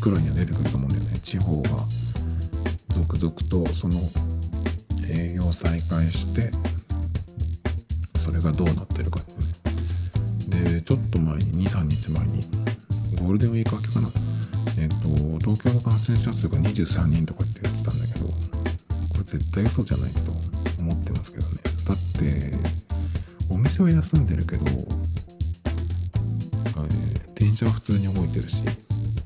[0.00, 1.18] くらいには出てくると思うんだよね。
[1.18, 1.70] 地方が
[2.88, 4.00] 続々とその
[5.08, 6.50] 営業再開して
[8.16, 9.20] それがどうなってるか
[10.56, 12.42] ってねでちょっと前に23日前に
[13.16, 14.08] ゴールデンウィーク明けかな。
[14.78, 18.34] えっ、ー、と東京の感染者数が23人とかってやってたんだけどこ
[19.18, 20.32] れ絶対嘘じゃないと
[20.78, 21.54] 思ってますけどね。
[21.86, 22.52] だって
[23.48, 28.64] お店は休んでるけど、えー、電車は普通に動いてるし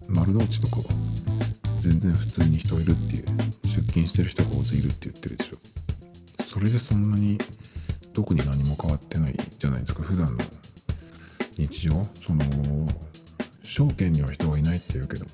[0.09, 0.83] 丸の内とかは
[1.79, 3.25] 全然普通に人いるっていう
[3.65, 5.57] 出勤してる人が大勢いるって言ってるでしょ。
[6.45, 7.39] それでそんなに
[8.13, 10.03] 特に何も変わってないじゃないですか。
[10.03, 10.45] 普段の
[11.61, 12.43] 日常その
[13.63, 15.27] 証券には人がいないって言うけど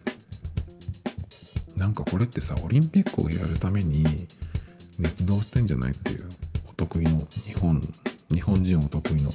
[1.76, 4.04] なんかこれってさオリンピックをやるために
[4.98, 6.28] 熱動してんじゃないっていう
[6.68, 7.80] お得意の日本
[8.32, 9.30] 日本人お得意の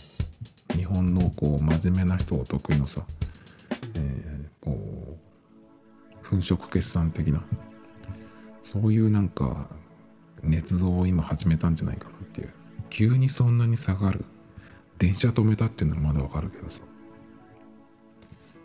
[0.76, 3.06] 日本のこう真面目な人お得意のさ、
[3.96, 5.18] えー、こ
[6.26, 7.42] う粉飾決算的な
[8.64, 9.70] そういうなんか
[10.44, 12.54] 捏造を今始めたんじゃないかなっていう。
[12.92, 14.26] 急にそんなに下がる
[15.02, 16.84] 電車止めたっていうのはまだわかるけどさ。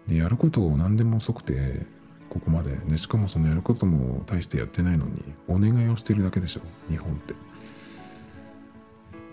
[0.07, 1.87] でやることを何でも遅くて
[2.29, 2.77] ここまで。
[2.77, 6.61] でしかもそのやることも大してやってないのにお願いをしてるだけでしょ
[6.91, 7.35] 日本って。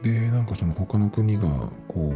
[0.02, 2.14] でなんかその他の国がこ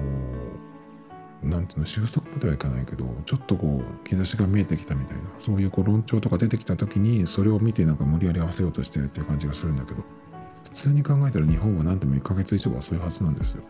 [1.44, 10.04] うなんていうの収束まではいかないけどちょっとこう兆しが見えてきたみたいなそういうこう論調とか出てきた時にそれを見てなんか無理やり合わせようとしてるっていう感じがするんだけど
[10.64, 13.64] 普通に考えたら日本は何でも1ヶ月以上はそういうはずなんですよ。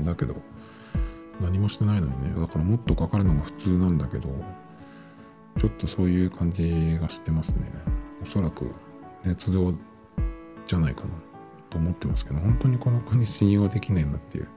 [0.00, 0.36] だけど
[1.40, 2.40] 何もしてないのにね。
[2.40, 4.28] だからもっとかかるのが普通なんだけど
[5.58, 7.70] ちょっとそういう感じがしてますね。
[8.22, 8.70] おそらく
[9.24, 9.74] 捏造
[10.66, 11.08] じゃないかな。
[11.72, 14.48] と思ってますけど本当にこの国信用できないなっていう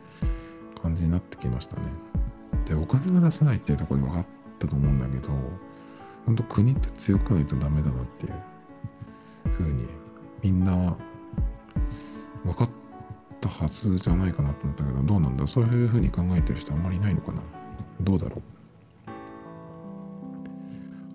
[0.81, 1.83] 感じになってきましたね。
[2.65, 4.25] でお金が出せないっていうところで分かっ
[4.59, 5.31] たと思うんだけど
[6.25, 8.33] 本当国って強くないとダメだなっていう
[9.49, 9.87] ふうに
[10.41, 10.97] みんな
[12.43, 12.84] 分かって
[13.45, 17.41] ったはずじゃないかなと思ったけどどうなんだそういうふうに考えてる人あんまりいないのかな？
[18.01, 18.41] どうだろう？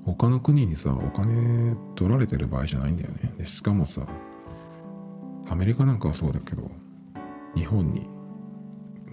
[0.05, 3.35] 他の国にさお金取られてる場合じゃないんだよね。
[3.37, 4.07] でしかもさ
[5.49, 6.71] アメリカなんかはそうだけど
[7.55, 8.09] 日本に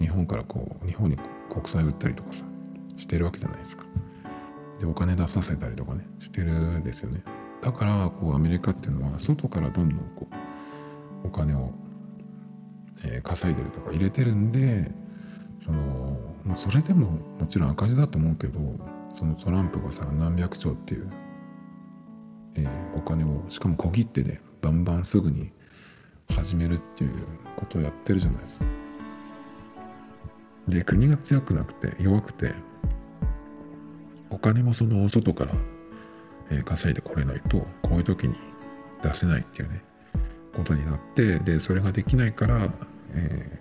[0.00, 1.18] 日本からこう日本に
[1.50, 2.44] 国債売ったりとかさ
[2.96, 3.84] してるわけじゃないですか。
[4.78, 7.22] でお金出させたりとかねしてるですよね。
[7.60, 10.28] だからこうアメリカっていうのは外からどんどんこ
[11.24, 11.72] うお金を
[13.04, 14.90] えー、稼いでるとか入れてるんで
[15.60, 18.60] その、まあ、それでももちろん赤字だと思うけど
[19.12, 21.10] そのトランプがさ何百兆っていう、
[22.56, 25.50] えー、お金をしかも小切手でバンバンすぐに
[26.28, 27.12] 始めるっていう
[27.56, 28.64] ことをやってるじゃないですか。
[30.68, 32.54] で国が強くなくて弱くて
[34.28, 35.54] お金もその外から、
[36.50, 38.34] えー、稼いでこれないとこういう時に
[39.02, 39.82] 出せないっていうね
[40.58, 42.68] ことになってでそれができないから、
[43.14, 43.60] え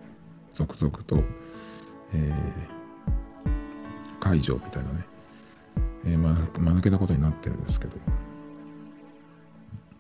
[0.51, 1.23] ー、続々と、
[2.13, 2.33] えー、
[4.19, 5.05] 解除みたいなね、
[6.05, 7.97] えー、ま、間抜けなことになってるんですけど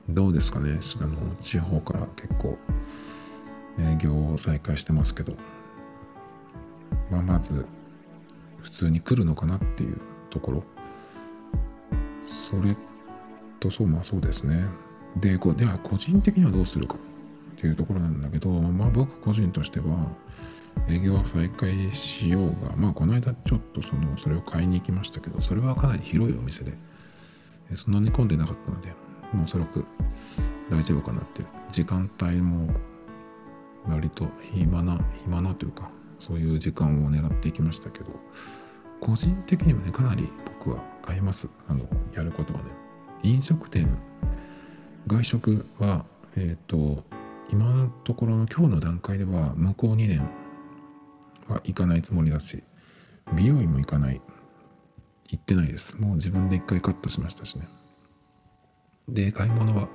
[0.09, 2.57] どうですかねあの地方から結構
[3.79, 5.33] 営業を再開してますけど、
[7.11, 7.67] まあ、まず
[8.63, 10.63] 普通に来るのかなっていうところ
[12.25, 12.75] それ
[13.59, 14.65] とそうまあそうですね。
[15.19, 19.85] でこうでは個人的にはどうするかっていうところなんだけどまあ僕個人としては
[20.87, 26.73] 営業は再開しようがまあこの間ちょっとそのそれを買いに行きましたけどそれはかなり広いお店で
[27.75, 28.93] そんなに混んでなかったので
[29.33, 29.85] まあおそらく
[30.69, 31.47] 大丈夫かなっていう。
[31.71, 32.73] 時間帯も
[33.87, 35.89] 割と暇な暇なというか
[36.19, 38.07] そういう時間を狙っていきましたけど
[38.99, 40.27] 個人的にはねかなり
[40.59, 41.49] 僕は買います。
[41.67, 42.65] あのやることはね。
[43.23, 43.97] 飲食店
[45.07, 46.05] 外食は
[46.35, 47.03] えっ、ー、と
[47.49, 50.19] 今のところの今日の段階では向こう2年
[51.47, 52.63] は行かないつもりだし
[53.33, 54.21] 美容院も行かない。
[55.29, 55.97] 行ってないです。
[55.97, 57.67] もう自分で一回カットしましたしね。
[59.09, 59.89] で買い物は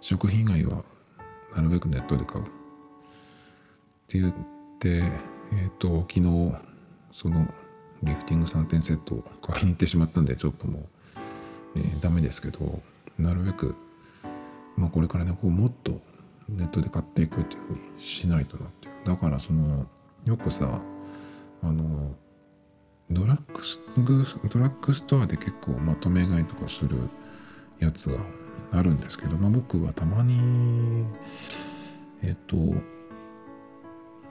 [0.00, 0.84] 食品以外は
[1.54, 2.44] なるべくネットで買う。
[2.44, 2.48] っ
[4.08, 4.34] て言っ
[4.78, 6.54] てえっ、ー、と昨日
[7.12, 7.46] その
[8.02, 10.84] リフティング3点セットを買いに行ってしまったんでちょっともう、
[11.76, 12.80] えー、ダメですけど
[13.18, 13.74] なるべく
[14.76, 16.00] まあこれからねこうもっと
[16.48, 19.08] ネットで買っていくっていうふうにしないとなっていう。
[19.08, 19.86] だからその
[20.24, 20.80] よくさ
[21.62, 22.14] あの
[23.10, 26.96] ドラッグスドラッグストアで結構まとめ買いとかする
[27.78, 28.18] やつが
[28.72, 31.04] あるんですけど、まあ、僕はたまに
[32.22, 32.56] えっ、と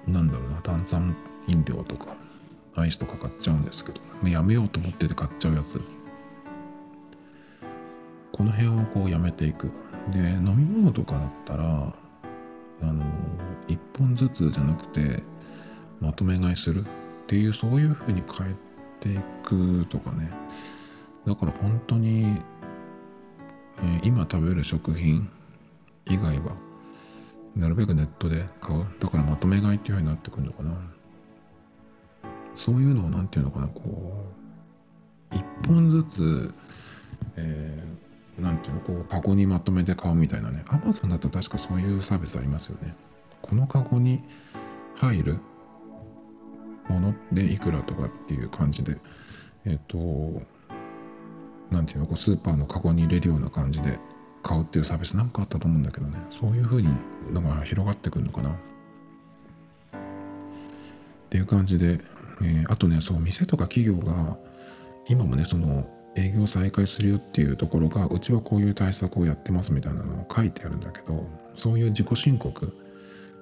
[0.08, 1.16] なんだろうな炭酸
[1.48, 2.16] 飲料とか
[2.76, 5.82] アイスとか買っちゃうんですけど、まあ、やめようと思ってて買っちゃうやつ。
[8.32, 9.70] この辺をこうやめていく。
[10.12, 11.94] で飲み物とかだったら
[12.82, 13.04] あの
[13.68, 15.24] 1本ずつじゃなくて
[16.00, 16.86] まとめ買いするっ
[17.28, 18.56] ていうそういうふうに変え
[19.00, 20.32] ていくとかね。
[21.28, 22.38] だから本当に、
[23.78, 25.30] えー、今食べる食品
[26.08, 26.56] 以外は
[27.56, 28.86] なるべくネットで買う。
[29.00, 30.72] だからまとめ買いっていうふうになってくるのかな。
[32.56, 34.26] そういうのを何て言うのかなこ
[35.32, 36.54] う一本ずつ、
[37.36, 38.09] えー、
[38.40, 40.64] なんていうのこうカゴにまとめて買うみたいなね。
[40.68, 42.96] アマゾンだと確かそういうサービスありますよね。
[43.42, 44.24] このカゴに
[44.96, 45.38] 入る
[46.88, 48.98] ものでいくらとかっていう感じで
[49.66, 50.42] えっ、ー、と
[51.72, 54.00] なんていうのこうスーパーのカゴに入れるような感じで
[54.42, 56.18] 買うっていうサービスなんかあったと思うんだけどね。
[56.32, 56.90] そういうふうに
[57.32, 58.50] のが広がってくるのかな。
[58.50, 58.54] っ
[61.30, 62.00] ていう感じで、
[62.42, 64.38] えー、あとねそう店とか企業が
[65.08, 72.74] 今もねその営業再開するよっていうところがうちはこういう対策をやってますみたいなのを書いてあるんだけどそういう自己申告、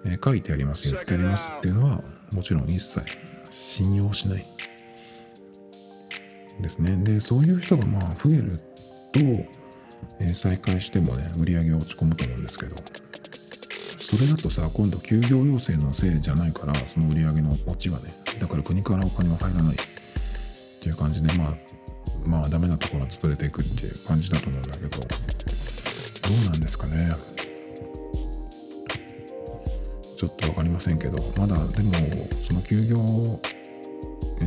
[0.05, 2.03] えー、書いてあります言ってありますっていうのは
[2.33, 3.17] もちろん一切
[3.49, 4.43] 信用しない。
[6.61, 6.95] ですね。
[7.03, 9.57] でそういう人がまあ増えると
[10.19, 12.75] え再開してもね売り上げ落ち込むと思うんですけど
[13.99, 18.05] それだとさ今度休業要請のせいじゃないからその売り上げの落ちはね
[18.39, 19.77] だから国からお金は入らないっ
[20.81, 21.53] ていう感じでまあ
[22.25, 26.97] まあダメなところは潰れていくっていう感じだと思うんだけどどうなんですかね。
[30.17, 31.61] ちょっと分かりませんけどまだでも
[32.33, 32.97] その休業、
[34.41, 34.45] え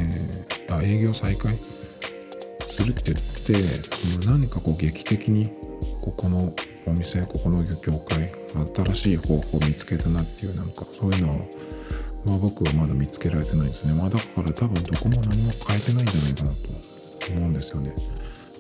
[0.69, 1.55] ー、あ営業再開？
[1.55, 3.21] するって言って
[4.25, 5.47] その何かこう劇的に
[6.01, 6.49] ここの
[6.87, 7.71] お店ここの業
[8.09, 8.33] 界
[8.95, 11.37] 新しい方法を見つけたなっていうなんかそういうのは、
[12.25, 14.01] まあ、僕はまだ見つけられてないですね。
[14.01, 16.57] まあだから多分どこも何も変えてないんじゃないかなと。
[17.33, 17.95] 思うんですよね。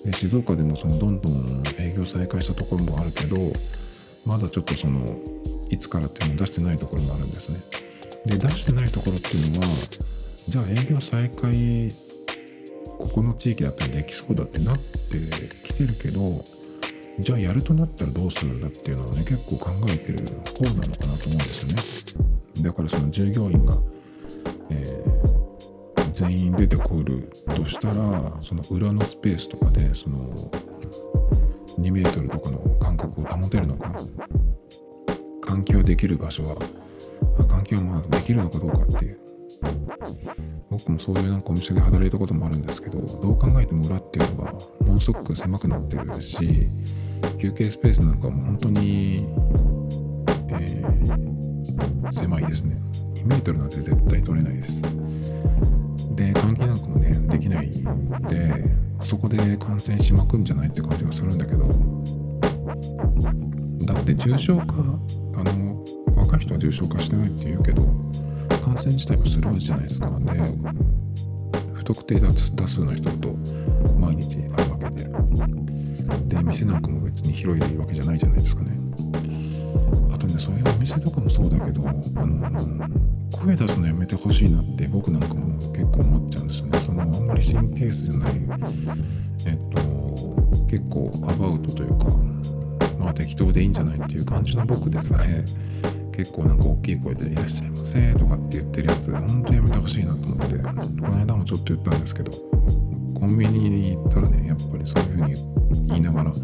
[0.04, 1.32] で静岡でもそのどんどん
[1.78, 3.36] 営業再開したところもあるけど
[4.26, 5.04] まだちょっとその
[5.68, 7.52] いつからっていうのを出してないところもあるんです
[8.26, 8.36] ね。
[8.36, 9.66] で出してないところっていうのは
[10.36, 11.88] じゃあ営業再開
[12.98, 14.82] ここの地域だったらできそうだってなって
[15.64, 16.44] きてるけど
[17.18, 22.62] じゃあやるとなったらどうするんだっていうのをね結構考えてる方なのかなと思うんですよね。
[22.62, 23.78] だからその従業員が、
[26.20, 27.94] 全員出てくるとしたら
[28.42, 30.30] その裏のスペースとかでその
[31.78, 33.94] 2メートルとかの間隔を保てるのか
[35.40, 36.56] 換気はできる場所は
[37.38, 39.18] 換気はまあできるのかどうかっていう。
[40.68, 46.68] 僕もそういうなんかお店で働いたこともあるんですけどどう考えても裏っていうのはものすごく狭くなってるし
[47.40, 49.26] 休憩スペースなんかも本当に、
[50.50, 52.76] えー、狭いですね。
[53.14, 54.84] 2メートルなんて絶対取れないです。
[56.20, 57.70] で換気なんかもねできないん
[58.26, 58.64] で
[59.00, 61.66] そこで感染しまくんじゃないって感じがするんだけど。
[63.86, 64.74] だって重症化
[65.34, 65.82] あの
[66.14, 67.82] 若い人は重症化してないって言うけど
[68.62, 70.10] 感染自体はするじゃないですか。
[70.10, 73.34] で、2特定多数の人と
[73.98, 75.08] 毎日会うわけで。
[76.28, 78.79] で店なんかも別に広いわけじゃないじゃないですかね。
[80.30, 82.88] ねそういうお店とかもそうだけどあの
[83.32, 86.78] 声出すのやめてほしいなって僕なんかも結構思っちゃうんですよね。
[86.80, 88.32] そのあんまり神経質じゃない
[89.46, 89.80] えっと
[90.68, 92.06] 結構アバウトというか
[92.98, 95.44] まあ適当でいいんじゃないっていう感じの僕でさえ
[96.12, 102.30] 結構なんか大きい声で「いらっしゃいませ」とかって言ってるやつほんとやめてほしいなと思ってこの間もちょっと言ったんですけど
[103.14, 106.38] コンビニに行ったらねやっぱりそういう風に言いながらこ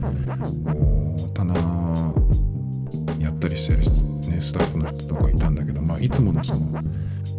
[1.27, 1.55] う棚
[3.37, 3.93] ったりしてる人、
[4.31, 6.83] ね、スタッフの人とかいたんだけどまあいつものその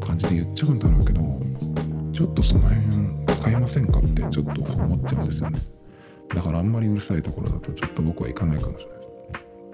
[0.05, 1.21] 感じで言っちゃうんだろうけど
[2.13, 2.87] ちょっとその辺
[3.43, 5.59] 変えませんかってちょっと思っちゃうんですよね。
[6.33, 9.09] だからあんまりうるさいところだとちょっと僕は行かないかもしれないです。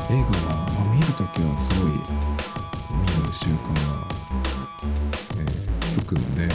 [0.09, 1.97] 映画は、まあ、見るときはすごい見
[3.26, 4.07] る習慣が、
[5.38, 6.49] えー、つくんで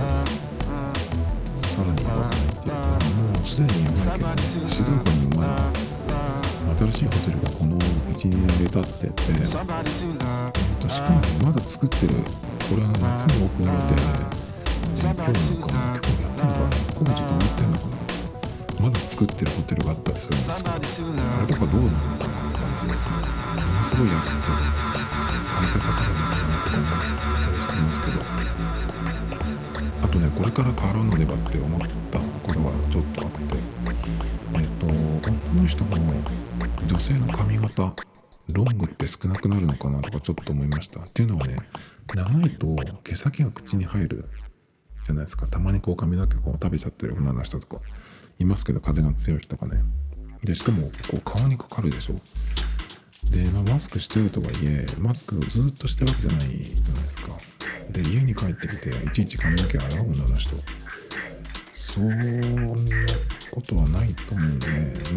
[1.61, 4.19] さらにやばくないっていうかもうすでにやばい。
[4.19, 4.37] けどね
[4.71, 5.51] 静岡にもまだ
[6.79, 7.77] 新しいホテルがこの
[8.15, 12.15] 12年で建ってて、えっと、しかもまだ作ってる。
[12.71, 14.03] これは夏にオープン予定で
[14.95, 15.73] 今日なんかも今日
[16.23, 18.00] やってんのかな工事どうなってんのかな。
[18.81, 24.73] まだ作ってるホテルがあったりするんですけどあれとかどうなのかなって感じですものすごい安く空い
[25.69, 27.13] た方がいいのかなって思ったり
[27.53, 28.17] してますけど。
[30.03, 33.43] あとねこれから変わらんのではって思ったことがちょっとあって
[34.55, 35.97] えっと女の人も
[36.87, 37.93] 女性の髪型
[38.49, 41.01] ロングって少なくなるのかなとかちょっと思いました。
[41.01, 41.57] っていうのはね
[42.15, 42.67] 長いと
[43.05, 44.25] 毛先が口に入る
[45.05, 45.47] じゃないですか。
[45.47, 47.83] たまにこう髪の毛こう食べちゃってる女の人とか。
[48.41, 49.83] いますけど風が強い人とかね。
[50.43, 52.15] でしかもこう顔にかかるでしょ。
[53.31, 57.33] で、まあ、マスクしてるとはいえマスクをずっとしてるわけじゃないじゃないですか。
[57.91, 60.57] で家に帰ってきていちいち髪の毛洗う女の人。
[61.75, 62.17] そんな
[63.51, 64.67] ことはないと思うんで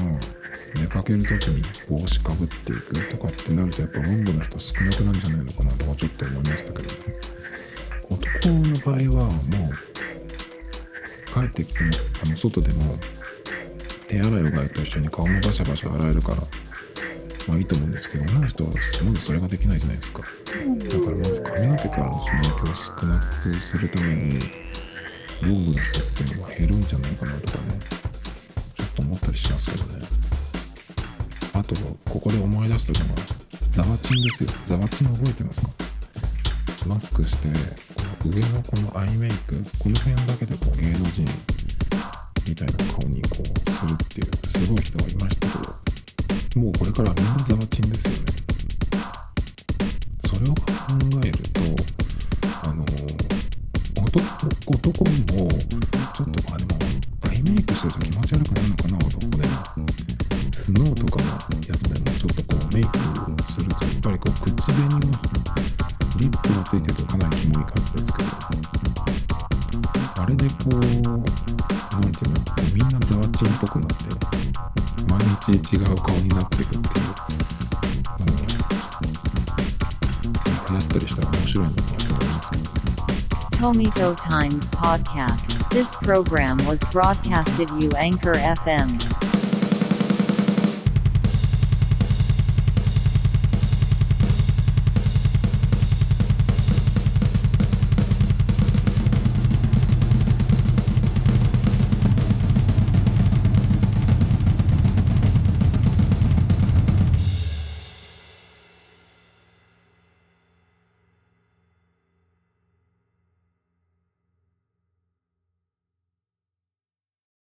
[0.03, 6.95] まあ出かける時に帽子かぶっていくとかってなるとやっぱロングの人少なくなるんじゃないのかなとかちょっと思いましたけどね。
[8.09, 9.71] 男の場合はもう
[11.33, 11.91] 帰ってきても
[12.23, 12.79] あの外でも
[14.07, 16.35] 手洗いうがいと一緒に顔もバシャバシャ洗えるから
[17.47, 18.69] まあいいと思うんですけど女の人は
[19.05, 20.21] まずそれができないじゃないですか。
[20.21, 20.25] だ
[20.99, 24.39] からまず髪の毛からの刺激を少なくするために
[25.41, 27.79] ロングの人っていうのは減るんじゃないかなとかね
[28.55, 29.99] ちょっと思ったりしますけどね。
[31.53, 31.75] あと
[32.09, 33.21] ここで思い出したのが
[33.71, 34.49] ザワチンですよ。
[34.65, 35.73] ザワチン覚えてますか？
[36.87, 37.49] マスクして
[38.29, 41.27] 上のこのアイメイクこの辺だけでこう芸能人
[42.47, 45.57] みたいな顔にこうするっていうすごい人がいましたけ
[46.55, 48.43] どもうこれからみんなザワチンですよね。
[50.27, 50.61] それを考
[51.25, 51.61] えると
[52.63, 52.85] あの
[54.01, 54.19] 男
[54.67, 56.71] 男もちょっとあでも
[57.29, 59.43] アイメイクしてると気持ち悪くなるのかな男で
[60.53, 61.27] スノーとかの
[61.67, 62.99] やつでもちょっとこうメイク
[63.51, 64.99] するとやっぱりこう口紅が
[66.17, 67.05] リップがついてると
[70.65, 72.39] あれでこうなんていうの
[72.73, 73.95] みんなザワチンっぽくなって
[75.09, 75.19] 毎
[75.59, 77.11] 日違う顔になっていくっていうの
[80.69, 82.63] をやったりしたら面白いのかなと思いますけど
[83.63, 85.69] Tomito Times Podcast.
[85.69, 89.22] This program was broadcasted you Anchor FM.